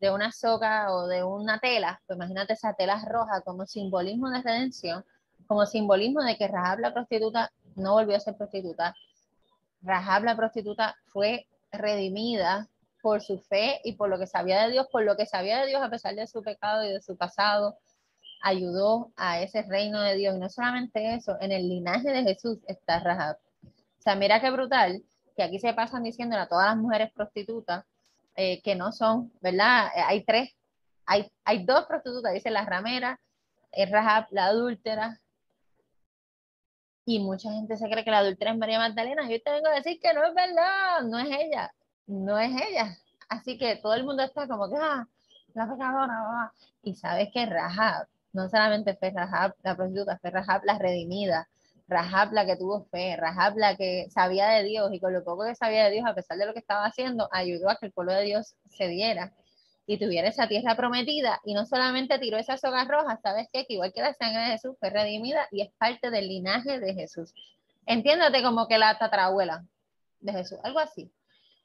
[0.00, 4.40] de una soga o de una tela, pues imagínate esa tela roja como simbolismo de
[4.40, 5.04] redención,
[5.46, 8.94] como simbolismo de que Rahab la prostituta no volvió a ser prostituta.
[9.82, 12.66] Rahab la prostituta fue redimida
[13.02, 15.66] por su fe y por lo que sabía de Dios, por lo que sabía de
[15.66, 17.76] Dios a pesar de su pecado y de su pasado,
[18.40, 20.36] ayudó a ese reino de Dios.
[20.36, 23.36] Y no solamente eso, en el linaje de Jesús está Rahab.
[23.64, 25.02] O sea, mira qué brutal
[25.36, 27.84] que aquí se pasan diciendo a todas las mujeres prostitutas
[28.36, 29.88] eh, que no son, ¿verdad?
[29.94, 30.50] Eh, hay tres,
[31.06, 33.20] hay, hay dos prostitutas, dice la ramera,
[33.72, 35.20] es Rahab, la adúltera.
[37.04, 39.28] Y mucha gente se cree que la adúltera es María Magdalena.
[39.28, 41.72] Yo te vengo a decir que no es verdad, no es ella,
[42.06, 42.96] no es ella.
[43.28, 45.06] Así que todo el mundo está como que, ah,
[45.54, 50.78] la pecadora, y sabes que Rahab no solamente fue Rahab la prostituta, fue Rahab la
[50.78, 51.48] redimida,
[51.88, 55.44] Rahab la que tuvo fe, Rahab la que sabía de Dios y con lo poco
[55.44, 57.92] que sabía de Dios, a pesar de lo que estaba haciendo, ayudó a que el
[57.92, 59.32] pueblo de Dios se diera
[59.86, 63.66] y tuviera esa tierra prometida y no solamente tiró esa soga roja, ¿sabes qué?
[63.66, 66.94] Que igual que la sangre de Jesús fue redimida y es parte del linaje de
[66.94, 67.34] Jesús.
[67.86, 69.64] Entiéndate como que la tatarabuela
[70.20, 71.10] de Jesús, algo así.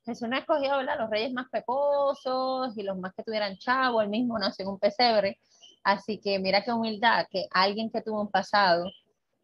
[0.05, 0.97] Jesús no escogió, ¿verdad?
[0.99, 4.79] Los reyes más pecosos y los más que tuvieran chavo, el mismo nació en un
[4.79, 5.39] pesebre,
[5.85, 8.85] Así que mira qué humildad que alguien que tuvo un pasado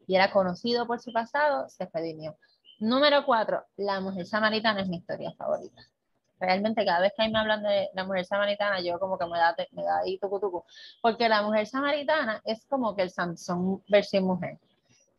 [0.07, 2.35] y era conocido por su pasado se redimió.
[2.79, 5.83] Número cuatro, la mujer samaritana es mi historia favorita.
[6.39, 9.55] Realmente cada vez que me hablan de la mujer samaritana, yo como que me da,
[9.73, 10.65] me da ahí tucu, tucu.
[10.99, 14.57] Porque la mujer samaritana es como que el Sansón versión mujer.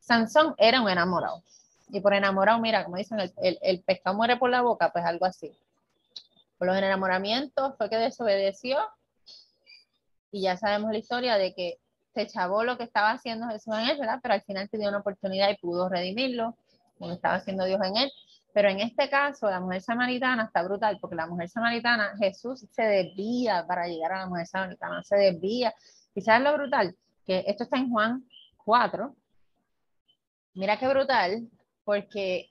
[0.00, 1.44] Sansón era un enamorado.
[1.90, 5.04] Y por enamorado, mira, como dicen, el, el, el pescado muere por la boca, pues
[5.04, 5.56] algo así.
[6.58, 8.78] Por los enamoramientos fue que desobedeció
[10.33, 11.79] y ya sabemos la historia de que
[12.14, 14.18] se chavó lo que estaba haciendo Jesús en él, ¿verdad?
[14.23, 16.57] Pero al final dio una oportunidad y pudo redimirlo,
[16.99, 18.11] como estaba haciendo Dios en él.
[18.55, 22.83] Pero en este caso, la mujer samaritana está brutal, porque la mujer samaritana, Jesús se
[22.83, 25.75] desvía para llegar a la mujer samaritana, se desvía.
[26.14, 26.97] ¿Y lo brutal?
[27.27, 28.25] Que esto está en Juan
[28.64, 29.14] 4.
[30.55, 31.49] Mira qué brutal,
[31.85, 32.51] porque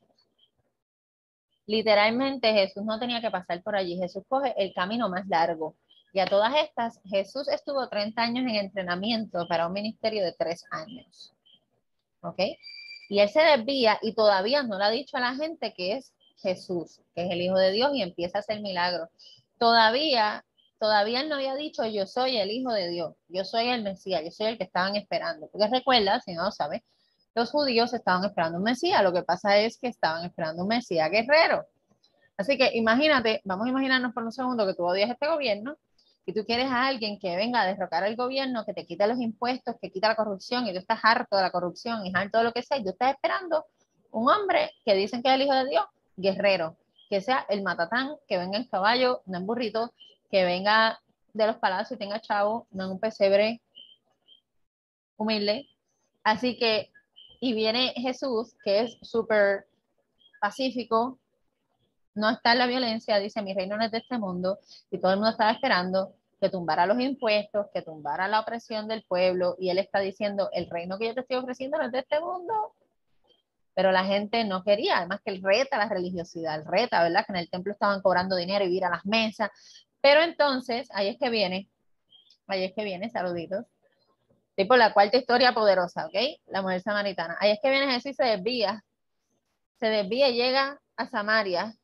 [1.68, 3.98] literalmente Jesús no tenía que pasar por allí.
[3.98, 5.76] Jesús coge el camino más largo.
[6.14, 10.66] Y a todas estas, Jesús estuvo 30 años en entrenamiento para un ministerio de tres
[10.72, 11.34] años.
[12.22, 12.40] ¿Ok?
[13.10, 16.14] Y él se desvía y todavía no le ha dicho a la gente que es
[16.42, 19.10] Jesús, que es el Hijo de Dios y empieza a hacer milagros.
[19.58, 20.44] Todavía
[20.82, 24.24] todavía él no había dicho yo soy el Hijo de Dios, yo soy el Mesías,
[24.24, 25.48] yo soy el que estaban esperando.
[25.48, 26.82] Porque recuerda, si no lo sabes,
[27.36, 31.10] los judíos estaban esperando un Mesías, lo que pasa es que estaban esperando un Mesías
[31.12, 31.68] guerrero.
[32.36, 35.78] Así que imagínate, vamos a imaginarnos por un segundo que tú odias este gobierno
[36.26, 39.20] y tú quieres a alguien que venga a derrocar el gobierno, que te quite los
[39.20, 42.44] impuestos, que quita la corrupción y tú estás harto de la corrupción y harto de
[42.46, 43.66] lo que sea y tú estás esperando
[44.12, 45.86] un hombre que dicen que es el Hijo de Dios,
[46.18, 46.78] guerrero,
[47.10, 49.94] que sea el matatán, que venga en caballo, no en burrito,
[50.30, 51.00] que venga
[51.34, 53.62] de los palacios y tenga chavo, no en un pesebre
[55.18, 55.68] humilde.
[56.24, 56.92] Así que
[57.44, 59.66] y viene Jesús, que es súper
[60.40, 61.18] pacífico,
[62.14, 65.18] no está la violencia, dice, mi reino no es de este mundo, y todo el
[65.18, 69.78] mundo estaba esperando que tumbara los impuestos, que tumbara la opresión del pueblo, y él
[69.78, 72.74] está diciendo, el reino que yo te estoy ofreciendo no es de este mundo,
[73.74, 77.26] pero la gente no quería, además que él reta la religiosidad, el reta, ¿verdad?
[77.26, 79.50] Que en el templo estaban cobrando dinero y ir a las mesas,
[80.02, 81.70] pero entonces, ahí es que viene,
[82.48, 83.66] ahí es que viene, saluditos,
[84.56, 86.14] Tipo la cuarta historia poderosa, ¿ok?
[86.48, 87.38] La mujer samaritana.
[87.40, 88.84] Ahí es que viene Jesús y se desvía.
[89.80, 91.76] Se desvía y llega a Samaria.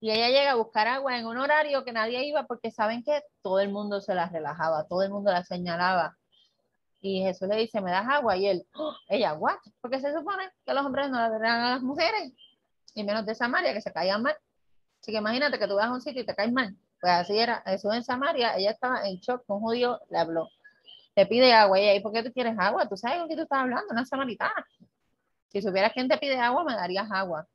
[0.00, 3.22] Y ella llega a buscar agua en un horario que nadie iba porque saben que
[3.42, 6.16] todo el mundo se la relajaba, todo el mundo la señalaba.
[7.02, 8.36] Y Jesús le dice, ¿me das agua?
[8.36, 9.56] Y él, oh, ella, ¿what?
[9.80, 12.32] Porque se supone que los hombres no la dan a las mujeres.
[12.94, 14.36] Y menos de Samaria, que se caían mal.
[15.00, 16.76] Así que imagínate que tú vas a un sitio y te caes mal.
[17.00, 20.48] Pues así era Jesús en Samaria, ella estaba en shock, un judío le habló
[21.14, 22.88] te pide agua y ahí, ¿por qué tú quieres agua?
[22.88, 24.66] Tú sabes con quién tú estás hablando, una samaritana.
[25.48, 27.46] Si supieras quién te pide agua, me darías agua.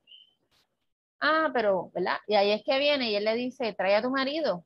[1.28, 2.18] Ah, pero, ¿verdad?
[2.28, 4.64] Y ahí es que viene y él le dice, trae a tu marido.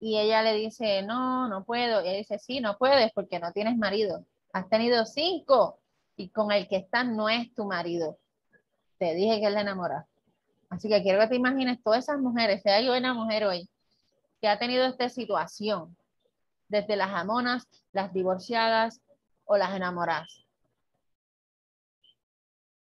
[0.00, 2.04] Y ella le dice, no, no puedo.
[2.04, 4.26] Y él dice, sí, no puedes porque no tienes marido.
[4.52, 5.78] Has tenido cinco
[6.16, 8.18] y con el que estás no es tu marido.
[8.98, 10.08] Te dije que él le enamora.
[10.70, 13.68] Así que quiero que te imagines todas esas mujeres, si hay una mujer hoy
[14.40, 15.96] que ha tenido esta situación,
[16.68, 19.00] desde las amonas, las divorciadas
[19.44, 20.43] o las enamoradas,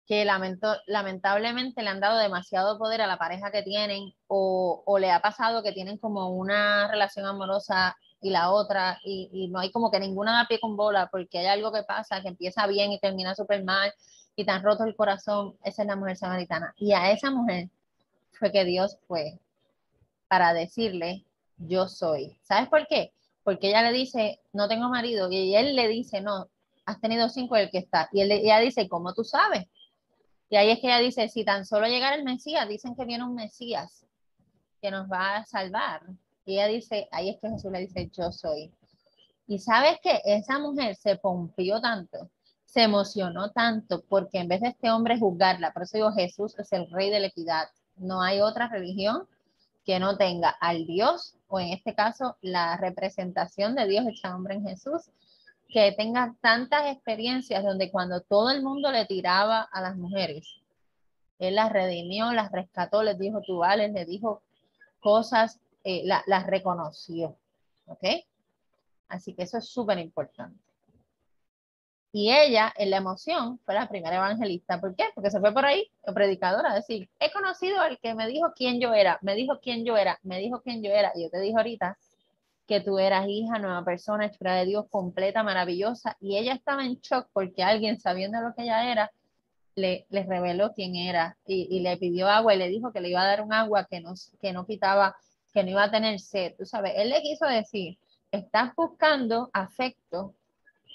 [0.09, 5.11] que lamentablemente le han dado demasiado poder a la pareja que tienen o, o, le
[5.11, 9.71] ha pasado que tienen como una relación amorosa y la otra y, y, no hay
[9.71, 12.91] como que ninguna da pie con bola porque hay algo que pasa que empieza bien
[12.91, 13.93] y termina súper mal
[14.35, 16.73] y tan roto el corazón, esa es la mujer samaritana.
[16.79, 17.69] Y a esa mujer
[18.33, 19.39] fue que Dios fue
[20.29, 21.25] para decirle,
[21.59, 22.39] yo soy.
[22.43, 23.13] ¿Sabes por qué?
[23.49, 26.51] porque ella le dice, no tengo marido, y él le dice, no,
[26.85, 28.07] has tenido cinco el que está.
[28.13, 29.65] Y él, ella dice, ¿cómo tú sabes?
[30.51, 33.25] Y ahí es que ella dice, si tan solo llegara el Mesías, dicen que viene
[33.25, 34.07] un Mesías
[34.81, 36.03] que nos va a salvar.
[36.45, 38.73] Y ella dice, ahí es que Jesús le dice, yo soy.
[39.47, 42.31] Y sabes que esa mujer se pompió tanto,
[42.65, 46.73] se emocionó tanto, porque en vez de este hombre juzgarla, por eso digo, Jesús es
[46.73, 47.69] el rey de la equidad.
[47.97, 49.27] No hay otra religión
[49.85, 54.55] que no tenga al Dios, o en este caso la representación de Dios hecha hombre
[54.55, 55.11] en Jesús,
[55.69, 60.63] que tenga tantas experiencias donde cuando todo el mundo le tiraba a las mujeres,
[61.39, 64.43] Él las redimió, las rescató, les dijo tú vales, les dijo
[65.01, 67.37] cosas, eh, las reconoció.
[67.87, 68.05] ¿Ok?
[69.09, 70.59] Así que eso es súper importante.
[72.13, 74.81] Y ella, en la emoción, fue la primera evangelista.
[74.81, 75.05] ¿Por qué?
[75.15, 78.81] Porque se fue por ahí, predicadora, a decir, he conocido al que me dijo quién
[78.81, 81.13] yo era, me dijo quién yo era, me dijo quién yo era.
[81.15, 81.99] Y yo te dije ahorita
[82.69, 86.19] que tú eras hija, nueva persona, hechura de Dios, completa, maravillosa.
[86.21, 89.11] Y ella estaba en shock porque alguien, sabiendo lo que ella era,
[89.75, 93.09] le, le reveló quién era y, y, le pidió agua y le dijo que le
[93.09, 95.17] iba a dar un agua que no, que no quitaba,
[95.55, 96.55] que no iba a tener sed.
[96.59, 97.97] Tú sabes, él le quiso decir,
[98.31, 100.35] estás buscando afecto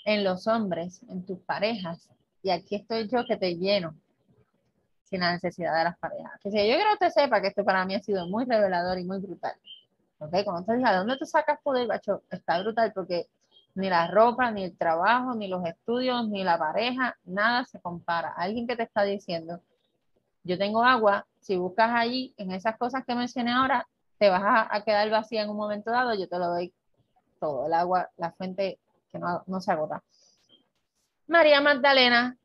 [0.06, 2.08] en los hombres, en tus parejas.
[2.44, 3.96] Y aquí estoy yo que te lleno
[5.06, 6.34] sin la necesidad de las parejas.
[6.44, 9.00] Que si yo quiero que usted sepa que esto para mí ha sido muy revelador
[9.00, 9.56] y muy brutal.
[10.30, 12.24] Cuando te ¿de dónde tú sacas poder, bacho?
[12.30, 13.28] Está brutal porque
[13.76, 18.34] ni la ropa, ni el trabajo, ni los estudios, ni la pareja, nada se compara.
[18.36, 19.62] Alguien que te está diciendo,
[20.44, 23.88] yo tengo agua, si buscas allí, en esas cosas que mencioné ahora,
[24.20, 26.74] te vas a, a quedar vacía en un momento dado, yo te lo doy
[27.40, 28.80] todo, el agua, la fuente
[29.12, 30.04] que no, se agota.
[31.28, 32.38] María Magdalena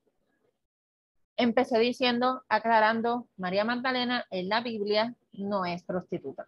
[1.36, 6.46] empecé diciendo, aclarando, María Magdalena en la Biblia no es prostituta.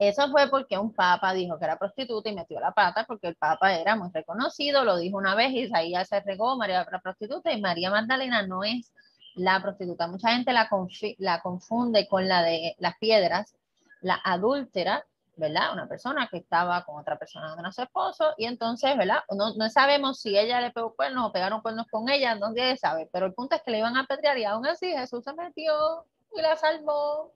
[0.00, 3.36] Eso fue porque un papa dijo que era prostituta y metió la pata porque el
[3.36, 7.00] papa era muy reconocido, lo dijo una vez y ahí ya se regó, María era
[7.02, 8.90] prostituta y María Magdalena no es
[9.34, 10.08] la prostituta.
[10.08, 10.70] Mucha gente la,
[11.18, 13.54] la confunde con la de las piedras,
[14.00, 15.04] la adúltera,
[15.36, 15.74] ¿verdad?
[15.74, 19.18] Una persona que estaba con otra persona de su esposo y entonces, ¿verdad?
[19.36, 22.74] No, no, sabemos si ella le pegó cuernos o pegaron cuernos con ella, no se
[22.78, 25.34] sabe, pero el punto es que le iban a apedrear y aún así Jesús se
[25.34, 27.34] metió y la salvó.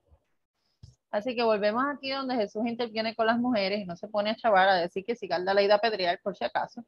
[1.14, 4.34] Así que volvemos aquí donde Jesús interviene con las mujeres y no se pone a
[4.34, 6.84] chavar a decir que siga la ley de apedrear por si acaso.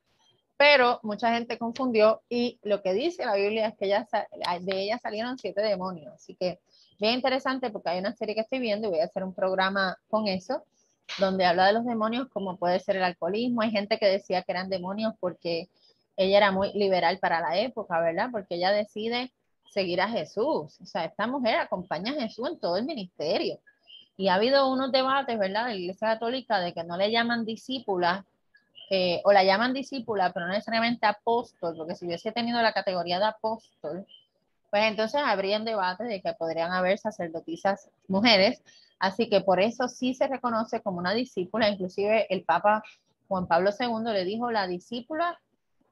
[0.57, 5.39] Pero mucha gente confundió y lo que dice la Biblia es que de ella salieron
[5.39, 6.13] siete demonios.
[6.13, 6.59] Así que
[6.99, 9.97] bien interesante porque hay una serie que estoy viendo y voy a hacer un programa
[10.09, 10.65] con eso,
[11.21, 13.63] donde habla de los demonios como puede ser el alcoholismo.
[13.63, 15.69] Hay gente que decía que eran demonios porque
[16.17, 18.31] ella era muy liberal para la época, ¿verdad?
[18.33, 19.33] Porque ella decide
[19.71, 20.81] seguir a Jesús.
[20.81, 23.61] O sea, esta mujer acompaña a Jesús en todo el ministerio.
[24.17, 25.67] Y ha habido unos debates, ¿verdad?
[25.67, 28.25] De la Iglesia Católica de que no le llaman discípula
[28.89, 33.19] eh, o la llaman discípula, pero no necesariamente apóstol, porque si hubiese tenido la categoría
[33.19, 34.07] de apóstol,
[34.71, 38.63] pues entonces habría un debate de que podrían haber sacerdotisas mujeres.
[38.99, 41.69] Así que por eso sí se reconoce como una discípula.
[41.69, 42.83] Inclusive el Papa
[43.29, 45.39] Juan Pablo II le dijo la discípula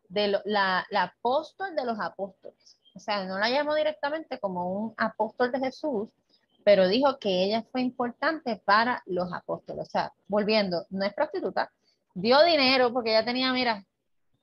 [0.08, 2.78] de la, la apóstol de los apóstoles.
[2.94, 6.08] O sea, no la llamó directamente como un apóstol de Jesús,
[6.64, 9.86] pero dijo que ella fue importante para los apóstoles.
[9.86, 11.70] O sea, volviendo, no es prostituta,
[12.14, 13.84] dio dinero porque ella tenía, mira,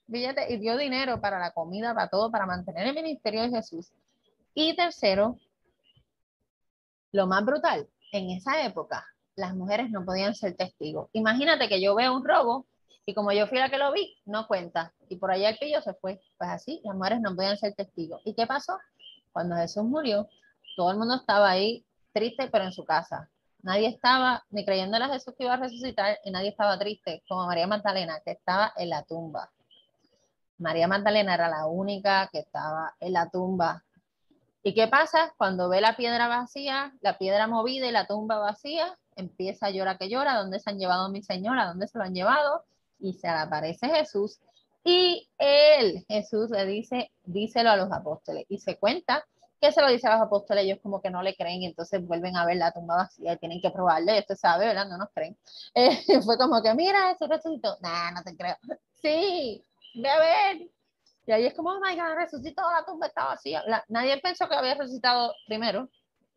[0.06, 3.92] billete y dio dinero para la comida, para todo, para mantener el ministerio de Jesús.
[4.54, 5.38] Y tercero,
[7.12, 9.06] lo más brutal, en esa época
[9.36, 11.10] las mujeres no podían ser testigos.
[11.14, 12.68] Imagínate que yo veo un robo
[13.06, 14.94] y como yo fui la que lo vi, no cuenta.
[15.10, 16.22] Y por allá el pillo se fue.
[16.38, 18.22] Pues así, las mujeres no podían ser testigos.
[18.26, 18.78] ¿Y qué pasó?
[19.32, 20.28] Cuando Jesús murió,
[20.76, 23.30] todo el mundo estaba ahí triste, pero en su casa.
[23.64, 27.46] Nadie estaba ni creyendo a Jesús que iba a resucitar y nadie estaba triste, como
[27.46, 29.52] María Magdalena, que estaba en la tumba.
[30.58, 33.84] María Magdalena era la única que estaba en la tumba.
[34.64, 35.34] ¿Y qué pasa?
[35.38, 39.98] Cuando ve la piedra vacía, la piedra movida y la tumba vacía, empieza a llorar
[39.98, 41.66] que llora, ¿dónde se han llevado a mi señora?
[41.66, 42.64] ¿Dónde se lo han llevado?
[43.00, 44.40] Y se le aparece Jesús
[44.84, 48.46] y él, Jesús, le dice, díselo a los apóstoles.
[48.50, 49.26] Y se cuenta
[49.62, 52.04] que se lo dice a los apóstoles, ellos como que no le creen y entonces
[52.06, 54.88] vuelven a ver la tumba vacía y tienen que probarle, esto sabe, ¿verdad?
[54.88, 55.38] No nos creen.
[55.76, 57.78] Eh, fue como que, mira, eso resucitó.
[57.82, 58.58] Nah, no te creo.
[59.02, 59.64] Sí,
[59.96, 60.70] ve a ver.
[61.26, 63.64] Y ahí es como, oh my God, resucitó, la tumba está vacía.
[63.88, 65.90] nadie pensó que había resucitado primero,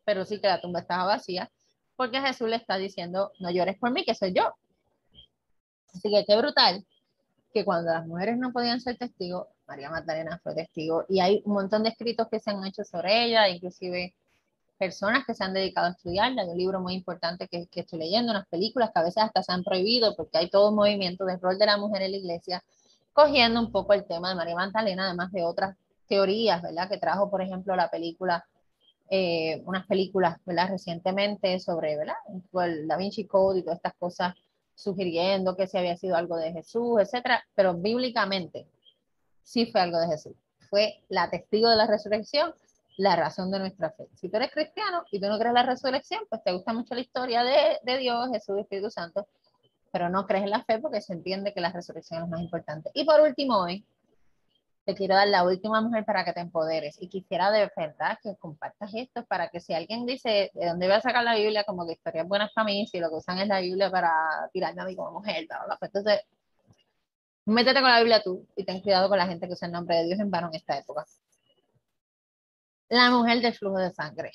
[0.03, 1.51] pero sí que la tumba estaba vacía,
[1.95, 4.53] porque Jesús le está diciendo, no llores por mí, que soy yo.
[5.93, 6.85] Así que qué brutal
[7.53, 11.05] que cuando las mujeres no podían ser testigos, María Magdalena fue testigo.
[11.09, 14.13] Y hay un montón de escritos que se han hecho sobre ella, inclusive
[14.77, 16.43] personas que se han dedicado a estudiarla.
[16.43, 19.43] Hay un libro muy importante que, que estoy leyendo, unas películas que a veces hasta
[19.43, 22.17] se han prohibido porque hay todo un movimiento del rol de la mujer en la
[22.17, 22.63] iglesia,
[23.13, 25.75] cogiendo un poco el tema de María Magdalena, además de otras
[26.07, 26.89] teorías, ¿verdad?
[26.89, 28.45] Que trajo, por ejemplo, la película,
[29.09, 30.69] eh, unas películas, ¿verdad?
[30.69, 32.15] Recientemente sobre, ¿verdad?
[32.53, 34.33] El Da Vinci Code y todas estas cosas
[34.75, 38.67] sugiriendo que si había sido algo de Jesús, etcétera, pero bíblicamente
[39.45, 40.33] sí fue algo de Jesús.
[40.69, 42.53] Fue la testigo de la resurrección,
[42.97, 44.09] la razón de nuestra fe.
[44.15, 47.01] Si tú eres cristiano y tú no crees la resurrección, pues te gusta mucho la
[47.01, 49.27] historia de, de Dios, Jesús Espíritu Santo,
[49.91, 52.89] pero no crees en la fe porque se entiende que la resurrección es más importante.
[52.93, 53.85] Y por último, hoy
[54.85, 57.01] te quiero dar la última mujer para que te empoderes.
[57.01, 60.95] Y quisiera de verdad que compartas esto para que si alguien dice de dónde voy
[60.95, 63.47] a sacar la Biblia, como que historias buenas para mí, si lo que usan es
[63.47, 64.11] la Biblia para
[64.53, 65.47] tirarme a mí como mujer,
[65.79, 66.21] pues entonces
[67.45, 69.97] métete con la Biblia tú y ten cuidado con la gente que usa el nombre
[69.97, 71.05] de Dios en vano en esta época.
[72.89, 74.31] La mujer del flujo de sangre.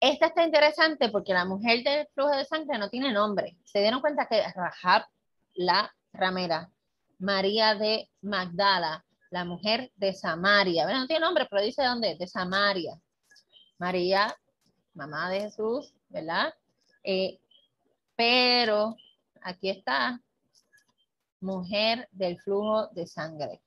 [0.00, 3.56] Esta está interesante porque la mujer del flujo de sangre no tiene nombre.
[3.64, 5.06] Se dieron cuenta que Rahab,
[5.54, 6.70] la ramera,
[7.18, 10.84] María de Magdala, la mujer de Samaria.
[10.84, 13.00] Bueno, no tiene nombre, pero dice dónde, de Samaria.
[13.78, 14.34] María,
[14.94, 16.54] mamá de Jesús, ¿verdad?
[17.02, 17.38] Eh,
[18.14, 18.96] pero
[19.42, 20.20] aquí está,
[21.46, 23.60] mujer del flujo de sangre.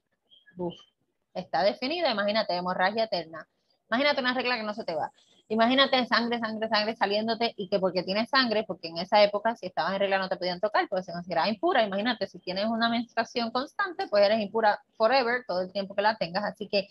[1.33, 3.47] Está definida, imagínate, hemorragia eterna.
[3.89, 5.11] Imagínate una regla que no se te va.
[5.47, 9.65] Imagínate sangre, sangre, sangre saliéndote y que porque tienes sangre, porque en esa época si
[9.65, 11.83] estabas en regla no te podían tocar, pues se consideraba impura.
[11.83, 16.17] Imagínate, si tienes una menstruación constante, pues eres impura forever, todo el tiempo que la
[16.17, 16.43] tengas.
[16.43, 16.87] Así que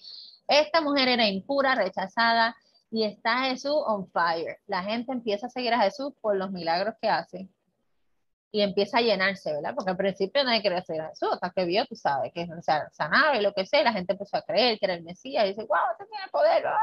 [0.49, 2.57] esta mujer era impura, rechazada
[2.91, 4.59] y está Jesús on fire.
[4.67, 7.49] La gente empieza a seguir a Jesús por los milagros que hace
[8.51, 9.75] y empieza a llenarse, ¿verdad?
[9.75, 12.89] Porque al principio nadie quería seguir Jesús, hasta que vio, tú sabes, que o sea,
[12.91, 15.49] sanaba y lo que sea, la gente empezó a creer que era el Mesías y
[15.49, 16.79] dice, wow, este tiene poder, ¿verdad?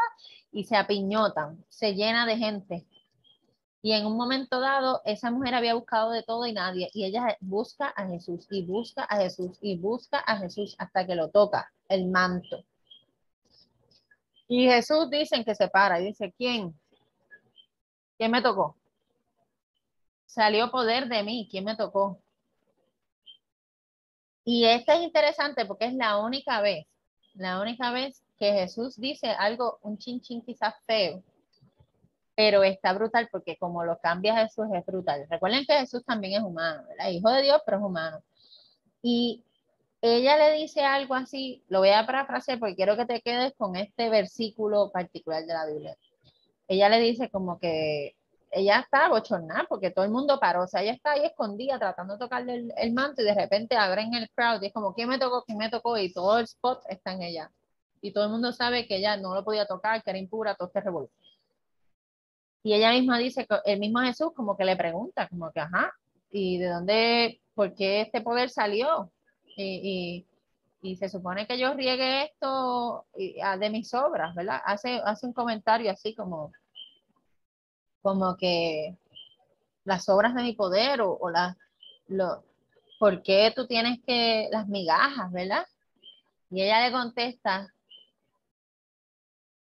[0.55, 2.85] y se apiñotan, se llena de gente.
[3.81, 7.37] Y en un momento dado, esa mujer había buscado de todo y nadie, y ella
[7.41, 11.71] busca a Jesús, y busca a Jesús, y busca a Jesús hasta que lo toca,
[11.89, 12.63] el manto.
[14.47, 16.73] Y Jesús dicen que se para, y dice, ¿quién?
[18.17, 18.77] ¿Quién me tocó?
[20.25, 22.19] Salió poder de mí, ¿quién me tocó?
[24.43, 26.85] Y esta es interesante porque es la única vez,
[27.33, 31.23] la única vez que Jesús dice algo, un chin chin quizás feo,
[32.35, 35.25] pero está brutal porque como lo cambia Jesús es brutal.
[35.29, 37.09] Recuerden que Jesús también es humano, ¿verdad?
[37.09, 38.21] Hijo de Dios, pero es humano.
[39.01, 39.43] Y
[40.01, 43.75] ella le dice algo así, lo voy a parafrasear porque quiero que te quedes con
[43.75, 45.97] este versículo particular de la Biblia.
[46.67, 48.14] Ella le dice como que
[48.55, 52.13] ella está bochornada porque todo el mundo paró, o sea, ella está ahí escondida tratando
[52.13, 55.19] de tocarle el, manto y de repente abren el crowd y es como, ¿quién me
[55.19, 55.43] tocó?
[55.43, 55.97] ¿quién me tocó?
[55.97, 57.51] Y todo el spot está en ella.
[58.01, 60.69] Y todo el mundo sabe que ella no lo podía tocar, que era impura, todo
[60.69, 61.13] este revuelto.
[62.63, 65.91] Y ella misma dice, el mismo Jesús como que le pregunta, como que, ajá,
[66.31, 69.11] ¿y de dónde, por qué este poder salió?
[69.57, 70.25] Y,
[70.81, 73.05] y, se supone que yo riegue esto
[73.43, 74.61] ah, de mis obras, ¿verdad?
[74.65, 76.51] Hace, hace un comentario así como,
[78.05, 78.95] como que
[79.83, 81.57] las obras de mi poder o, o las,
[82.05, 82.43] lo,
[82.99, 85.65] ¿por qué tú tienes que, las migajas, ¿verdad?
[86.51, 87.73] Y ella le contesta,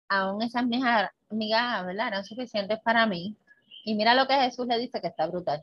[0.08, 2.08] aún esas migajas, ¿verdad?
[2.08, 3.36] Eran suficientes para mí.
[3.84, 5.62] Y mira lo que Jesús le dice que está brutal.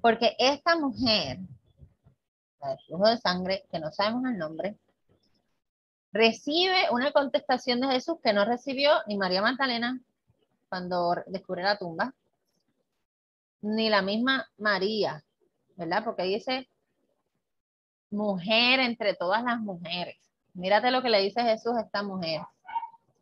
[0.00, 1.40] Porque esta mujer,
[2.60, 4.78] la flujo de sangre, que no sabemos el nombre,
[6.12, 10.00] recibe una contestación de Jesús que no recibió ni María Magdalena
[10.74, 12.12] cuando descubre la tumba,
[13.60, 15.22] ni la misma María,
[15.76, 16.02] ¿verdad?
[16.02, 16.68] Porque dice
[18.10, 20.16] mujer entre todas las mujeres.
[20.52, 22.40] Mírate lo que le dice Jesús a esta mujer.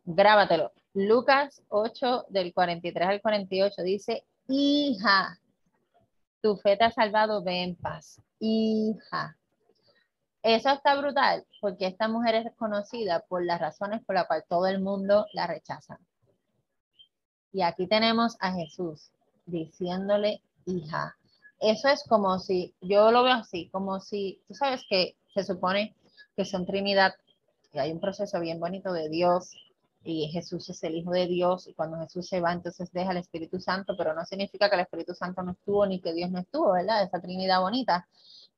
[0.03, 0.71] Grábatelo.
[0.95, 5.39] Lucas 8 del 43 al 48 dice, hija,
[6.41, 8.19] tu fe te ha salvado, ve en paz.
[8.39, 9.37] Hija.
[10.41, 14.65] Eso está brutal porque esta mujer es conocida por las razones por las cuales todo
[14.65, 15.99] el mundo la rechaza.
[17.53, 19.11] Y aquí tenemos a Jesús
[19.45, 21.15] diciéndole hija.
[21.59, 25.95] Eso es como si, yo lo veo así, como si, tú sabes que se supone
[26.35, 27.13] que son Trinidad,
[27.71, 29.55] y hay un proceso bien bonito de Dios,
[30.03, 33.17] y Jesús es el Hijo de Dios y cuando Jesús se va entonces deja el
[33.17, 36.39] Espíritu Santo, pero no significa que el Espíritu Santo no estuvo ni que Dios no
[36.39, 37.03] estuvo, ¿verdad?
[37.03, 38.07] Esa Trinidad bonita.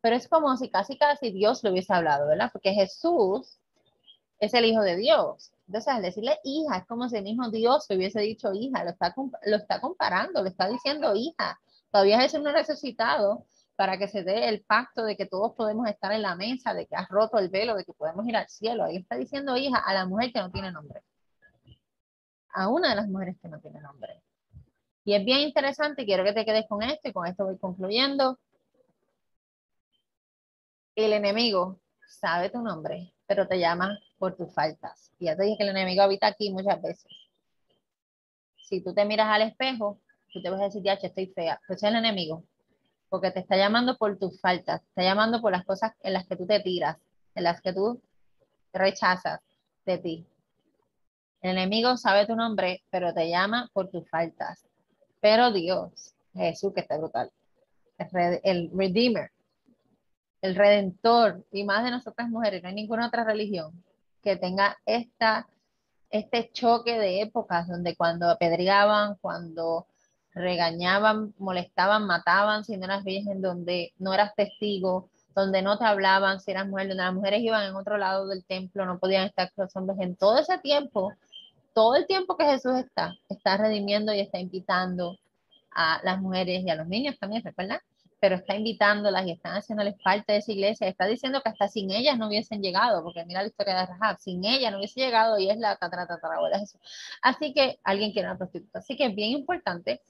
[0.02, 2.50] Pero es como si casi casi Dios le hubiese hablado, ¿verdad?
[2.52, 3.60] Porque Jesús
[4.39, 5.52] es el Hijo de Dios.
[5.68, 8.91] Entonces al decirle hija, es como si el mismo Dios le hubiese dicho hija, lo
[8.91, 9.13] está,
[9.45, 11.59] lo está comparando, le está diciendo hija.
[11.91, 13.45] Todavía Jesús no resucitado
[13.76, 16.86] para que se dé el pacto de que todos podemos estar en la mesa, de
[16.88, 18.84] que has roto el velo, de que podemos ir al cielo.
[18.86, 21.01] Ahí está diciendo hija a la mujer que no tiene nombre
[22.55, 24.22] a una de las mujeres que no tiene nombre.
[25.03, 28.39] Y es bien interesante, quiero que te quedes con esto y con esto voy concluyendo.
[30.95, 35.11] El enemigo sabe tu nombre, pero te llama por tus faltas.
[35.19, 37.11] Y ya te dije que el enemigo habita aquí muchas veces.
[38.57, 39.99] Si tú te miras al espejo,
[40.32, 41.59] tú te vas a decir, ya, estoy fea.
[41.67, 42.43] Pues es el enemigo,
[43.09, 46.28] porque te está llamando por tus faltas, te está llamando por las cosas en las
[46.28, 46.97] que tú te tiras,
[47.36, 48.01] en las que tú
[48.73, 49.39] rechazas
[49.86, 50.28] de ti.
[51.41, 54.65] El enemigo sabe tu nombre, pero te llama por tus faltas.
[55.21, 57.32] Pero Dios, Jesús, que está brutal,
[58.43, 59.32] el Redeemer,
[60.46, 63.84] el Redentor, y más de nosotras mujeres, no hay ninguna otra religión
[64.22, 65.48] que tenga esta,
[66.10, 69.88] este choque de épocas donde cuando apedreaban, cuando
[70.34, 76.39] regañaban, molestaban, mataban si no eras virgen, donde no eras testigo, donde no te hablaban
[76.39, 79.52] si eras mujer, donde las mujeres iban en otro lado del templo, no podían estar
[79.54, 80.00] con los hombres.
[80.00, 81.14] En todo ese tiempo,
[81.74, 85.18] todo el tiempo que Jesús está, está redimiendo y está invitando
[85.72, 87.80] a las mujeres y a los niños también, ¿recuerdan?
[88.26, 90.88] Pero está invitándolas y están haciéndoles parte de esa iglesia.
[90.88, 94.17] Está diciendo que hasta sin ellas no hubiesen llegado, porque mira la historia de Rahab,
[94.17, 96.82] sin ella no hubiese llegado y es la tataratatarabuela Jesús.
[97.21, 98.80] Así que alguien quiere una prostituta.
[98.80, 100.01] Así que es bien importante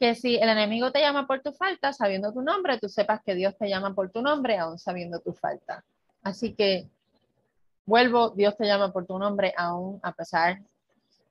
[0.00, 3.34] que si el enemigo te llama por tu falta, sabiendo tu nombre, tú sepas que
[3.34, 5.84] Dios te llama por tu nombre, aún sabiendo tu falta.
[6.22, 6.88] Así que
[7.88, 10.60] Vuelvo, Dios te llama por tu nombre aún a pesar,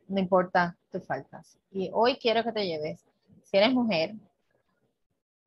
[0.08, 1.55] no importa tus faltas.
[1.72, 3.05] Y hoy quiero que te lleves,
[3.43, 4.16] si eres mujer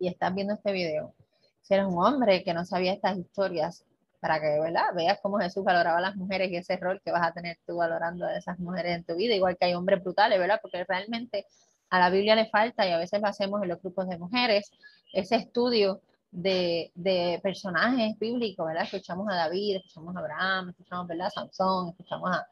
[0.00, 1.14] y estás viendo este video,
[1.60, 3.84] si eres un hombre que no sabía estas historias,
[4.20, 4.92] para que ¿verdad?
[4.94, 7.76] veas cómo Jesús valoraba a las mujeres y ese rol que vas a tener tú
[7.76, 10.58] valorando a esas mujeres en tu vida, igual que hay hombres brutales, ¿verdad?
[10.60, 11.46] Porque realmente
[11.88, 14.70] a la Biblia le falta y a veces lo hacemos en los grupos de mujeres,
[15.12, 18.84] ese estudio de, de, personajes bíblicos, ¿verdad?
[18.84, 21.30] Escuchamos a David, escuchamos a Abraham, escuchamos, ¿verdad?
[21.30, 22.46] Sansón, escuchamos a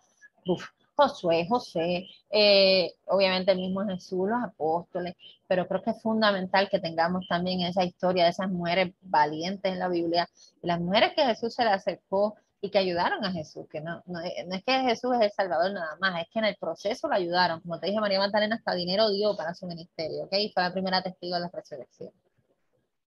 [0.99, 5.15] Josué, José, eh, obviamente el mismo Jesús, los apóstoles,
[5.47, 9.79] pero creo que es fundamental que tengamos también esa historia de esas mujeres valientes en
[9.79, 10.29] la Biblia,
[10.63, 14.21] las mujeres que Jesús se le acercó y que ayudaron a Jesús, que no, no,
[14.21, 17.15] no, es que Jesús es el Salvador nada más, es que en el proceso lo
[17.15, 20.33] ayudaron, como te dije, María Magdalena hasta dinero dio para su ministerio, ¿ok?
[20.33, 22.11] Y fue la primera testigo de la resurrección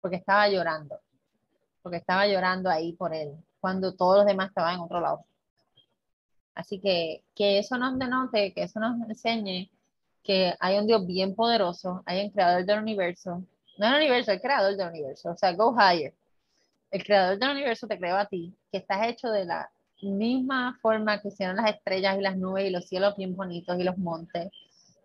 [0.00, 1.00] porque estaba llorando,
[1.82, 5.24] porque estaba llorando ahí por él, cuando todos los demás estaban en otro lado.
[6.60, 9.70] Así que que eso nos denote, que eso nos enseñe
[10.22, 13.42] que hay un Dios bien poderoso, hay un creador del universo,
[13.78, 16.14] no el universo, el creador del universo, o sea, go higher.
[16.90, 19.70] El creador del universo te creó a ti, que estás hecho de la
[20.02, 23.84] misma forma que hicieron las estrellas y las nubes y los cielos bien bonitos y
[23.84, 24.50] los montes.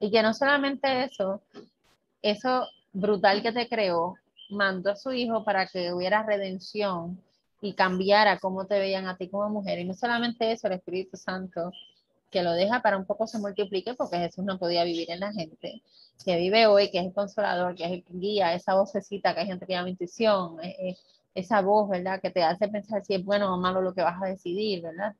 [0.01, 1.41] Y que no solamente eso,
[2.21, 4.15] eso brutal que te creó,
[4.49, 7.21] mandó a su hijo para que hubiera redención
[7.61, 9.79] y cambiara cómo te veían a ti como mujer.
[9.79, 11.71] Y no solamente eso, el Espíritu Santo,
[12.31, 15.31] que lo deja para un poco se multiplique, porque Jesús no podía vivir en la
[15.31, 15.81] gente,
[16.23, 19.47] que vive hoy, que es el consolador, que es el guía, esa vocecita que hay
[19.47, 20.57] gente que llama intuición,
[21.33, 22.19] esa voz, ¿verdad?
[22.21, 25.15] Que te hace pensar si es bueno o malo lo que vas a decidir, ¿verdad?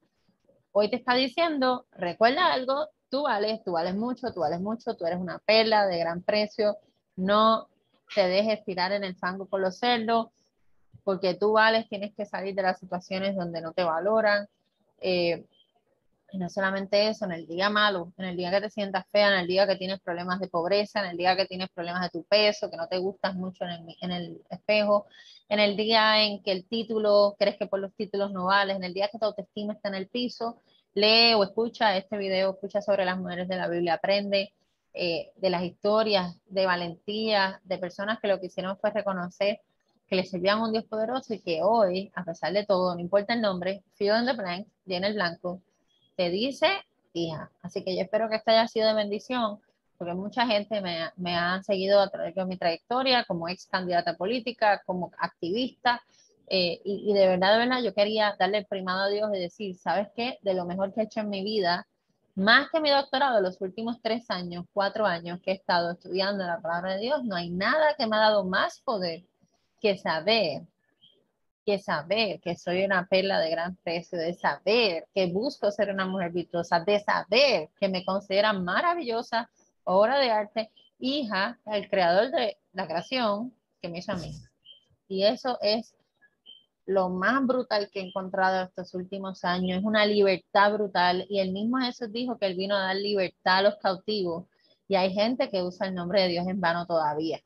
[0.72, 5.06] Hoy te está diciendo, recuerda algo, tú vales, tú vales mucho, tú vales mucho, tú
[5.06, 6.78] eres una perla de gran precio,
[7.16, 7.70] no
[8.14, 10.28] te dejes tirar en el fango con los cerdos,
[11.06, 14.48] porque tú vales, tienes que salir de las situaciones donde no te valoran.
[15.00, 15.46] Eh,
[16.32, 19.30] y no solamente eso, en el día malo, en el día que te sientas fea,
[19.30, 22.10] en el día que tienes problemas de pobreza, en el día que tienes problemas de
[22.10, 25.06] tu peso, que no te gustas mucho en el, en el espejo,
[25.48, 28.84] en el día en que el título, crees que por los títulos no vales, en
[28.84, 30.60] el día que tu autoestima está en el piso,
[30.96, 34.54] lee o escucha este video, escucha sobre las mujeres de la Biblia, aprende
[34.94, 39.62] eh, de las historias de valentía, de personas que lo que hicieron fue reconocer
[40.08, 43.02] que le servían a un Dios poderoso y que hoy, a pesar de todo, no
[43.02, 45.62] importa el nombre, fill in the blank, llena el blanco,
[46.16, 46.68] te dice
[47.16, 47.52] hija.
[47.62, 49.60] Así que yo espero que esto haya sido de bendición,
[49.98, 54.16] porque mucha gente me, me ha seguido a través de mi trayectoria como ex candidata
[54.16, 56.02] política, como activista,
[56.48, 59.40] eh, y, y, de verdad, de verdad, yo quería darle el primado a Dios y
[59.40, 60.38] decir, ¿sabes qué?
[60.44, 61.88] De lo mejor que he hecho en mi vida,
[62.36, 66.60] más que mi doctorado, los últimos tres años, cuatro años que he estado estudiando la
[66.60, 69.24] palabra de Dios, no hay nada que me ha dado más poder
[69.86, 70.64] que saber,
[71.64, 76.08] que saber que soy una perla de gran precio, de saber que busco ser una
[76.08, 79.48] mujer virtuosa, de saber que me consideran maravillosa,
[79.84, 84.32] obra de arte, hija, el creador de la creación que me hizo a mí.
[85.08, 85.94] Y eso es
[86.88, 91.28] lo más brutal que he encontrado estos últimos años, es una libertad brutal.
[91.30, 94.46] Y el mismo Jesús dijo que él vino a dar libertad a los cautivos.
[94.88, 97.40] Y hay gente que usa el nombre de Dios en vano todavía.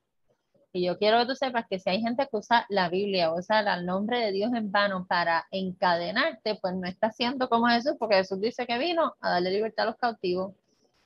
[0.84, 3.60] Yo quiero que tú sepas que si hay gente que usa la Biblia o usa
[3.60, 8.16] el nombre de Dios en vano para encadenarte, pues no está haciendo como Jesús, porque
[8.16, 10.54] Jesús dice que vino a darle libertad a los cautivos.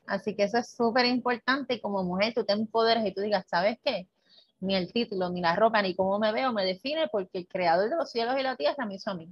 [0.06, 3.46] Así que eso es súper importante y como mujer tú te empoderes y tú digas,
[3.48, 4.08] ¿sabes qué?
[4.64, 7.90] ni el título, ni la ropa, ni cómo me veo me define porque el creador
[7.90, 9.30] de los cielos y la tierra me hizo a mí.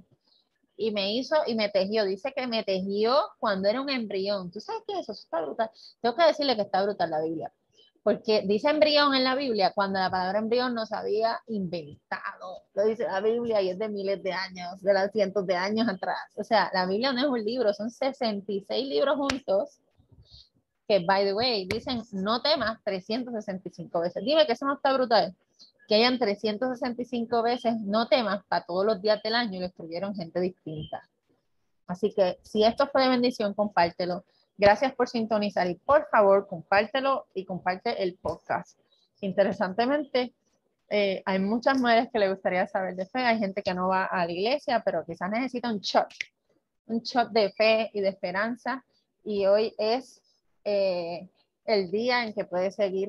[0.76, 2.04] Y me hizo y me tejió.
[2.04, 4.50] Dice que me tejió cuando era un embrión.
[4.50, 5.12] ¿Tú sabes qué es eso?
[5.12, 5.70] Eso está brutal.
[6.00, 7.52] Tengo que decirle que está brutal la Biblia.
[8.02, 12.64] Porque dice embrión en la Biblia cuando la palabra embrión no se había inventado.
[12.74, 15.88] Lo dice la Biblia y es de miles de años, de los cientos de años
[15.88, 16.18] atrás.
[16.36, 19.78] O sea, la Biblia no es un libro, son 66 libros juntos
[20.88, 24.24] que, by the way, dicen no temas 365 veces.
[24.24, 25.34] Dime que eso no está brutal.
[25.86, 30.14] Que hayan 365 veces no temas para todos los días del año y lo escribieron
[30.14, 31.08] gente distinta.
[31.86, 34.24] Así que si esto fue de bendición, compártelo.
[34.62, 38.78] Gracias por sintonizar y por favor, compártelo y comparte el podcast.
[39.20, 40.34] Interesantemente,
[40.88, 43.18] eh, hay muchas mujeres que le gustaría saber de fe.
[43.24, 46.06] Hay gente que no va a la iglesia, pero quizás necesita un shot,
[46.86, 48.84] un shot de fe y de esperanza.
[49.24, 50.22] Y hoy es
[50.64, 51.28] eh,
[51.64, 53.08] el día en que puedes seguir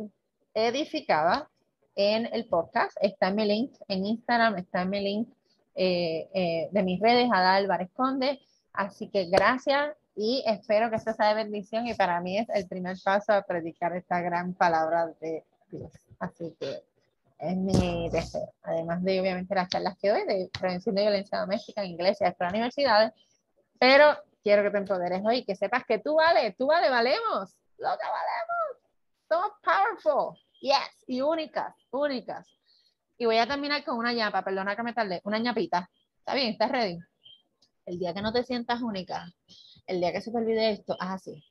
[0.55, 1.51] edificada
[1.95, 2.97] en el podcast.
[2.99, 5.29] Está en mi link en Instagram, está en mi link
[5.75, 8.39] eh, eh, de mis redes, Ada Álvarez Conde.
[8.73, 12.67] Así que gracias y espero que esto sea de bendición y para mí es el
[12.67, 15.91] primer paso a predicar esta gran palabra de Dios.
[16.19, 16.83] Así que
[17.39, 18.53] es mi deseo.
[18.61, 22.51] Además de, obviamente, las charlas que doy de prevención de violencia doméstica en iglesias, para
[22.51, 23.11] universidades,
[23.79, 27.89] pero quiero que te empoderes hoy, que sepas que tú vales, tú vales, valemos, lo
[27.89, 28.83] que valemos.
[29.27, 32.47] Somos powerful, yes, y únicas, únicas.
[33.17, 35.89] Y voy a terminar con una ñapa, perdona que me tarde, una ñapita.
[36.19, 36.49] ¿Está bien?
[36.49, 36.99] ¿Estás ready?
[37.85, 39.25] El día que no te sientas única,
[39.87, 41.43] el día que se te olvide esto, haz así.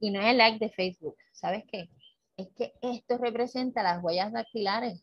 [0.00, 1.90] Y no es el like de Facebook, ¿sabes qué?
[2.36, 5.02] Es que esto representa las huellas dactilares.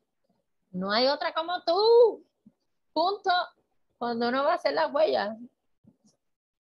[0.71, 2.25] No hay otra como tú.
[2.93, 3.31] Punto.
[3.97, 5.37] Cuando uno va a hacer las huellas,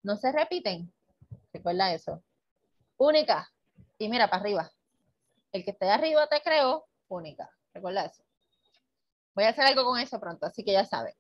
[0.04, 0.92] no se repiten.
[1.54, 2.22] Recuerda eso.
[2.98, 3.50] Única.
[3.98, 4.72] Y mira para arriba.
[5.52, 7.50] El que esté arriba te creo, única.
[7.74, 8.24] Recuerda eso.
[9.36, 11.16] Voy a hacer algo con eso pronto, así que ya sabes.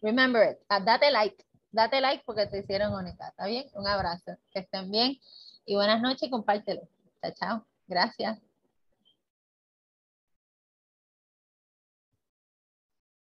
[0.00, 0.58] Remember it.
[0.68, 1.44] Date like.
[1.72, 3.28] Date like porque te hicieron única.
[3.28, 3.66] ¿Está bien?
[3.74, 4.36] Un abrazo.
[4.52, 5.18] Que estén bien.
[5.66, 6.82] Y buenas noches y compártelo.
[7.22, 7.66] Chao, chao.
[7.88, 8.38] Gracias.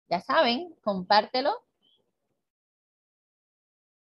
[0.09, 1.66] Ya saben, compártelo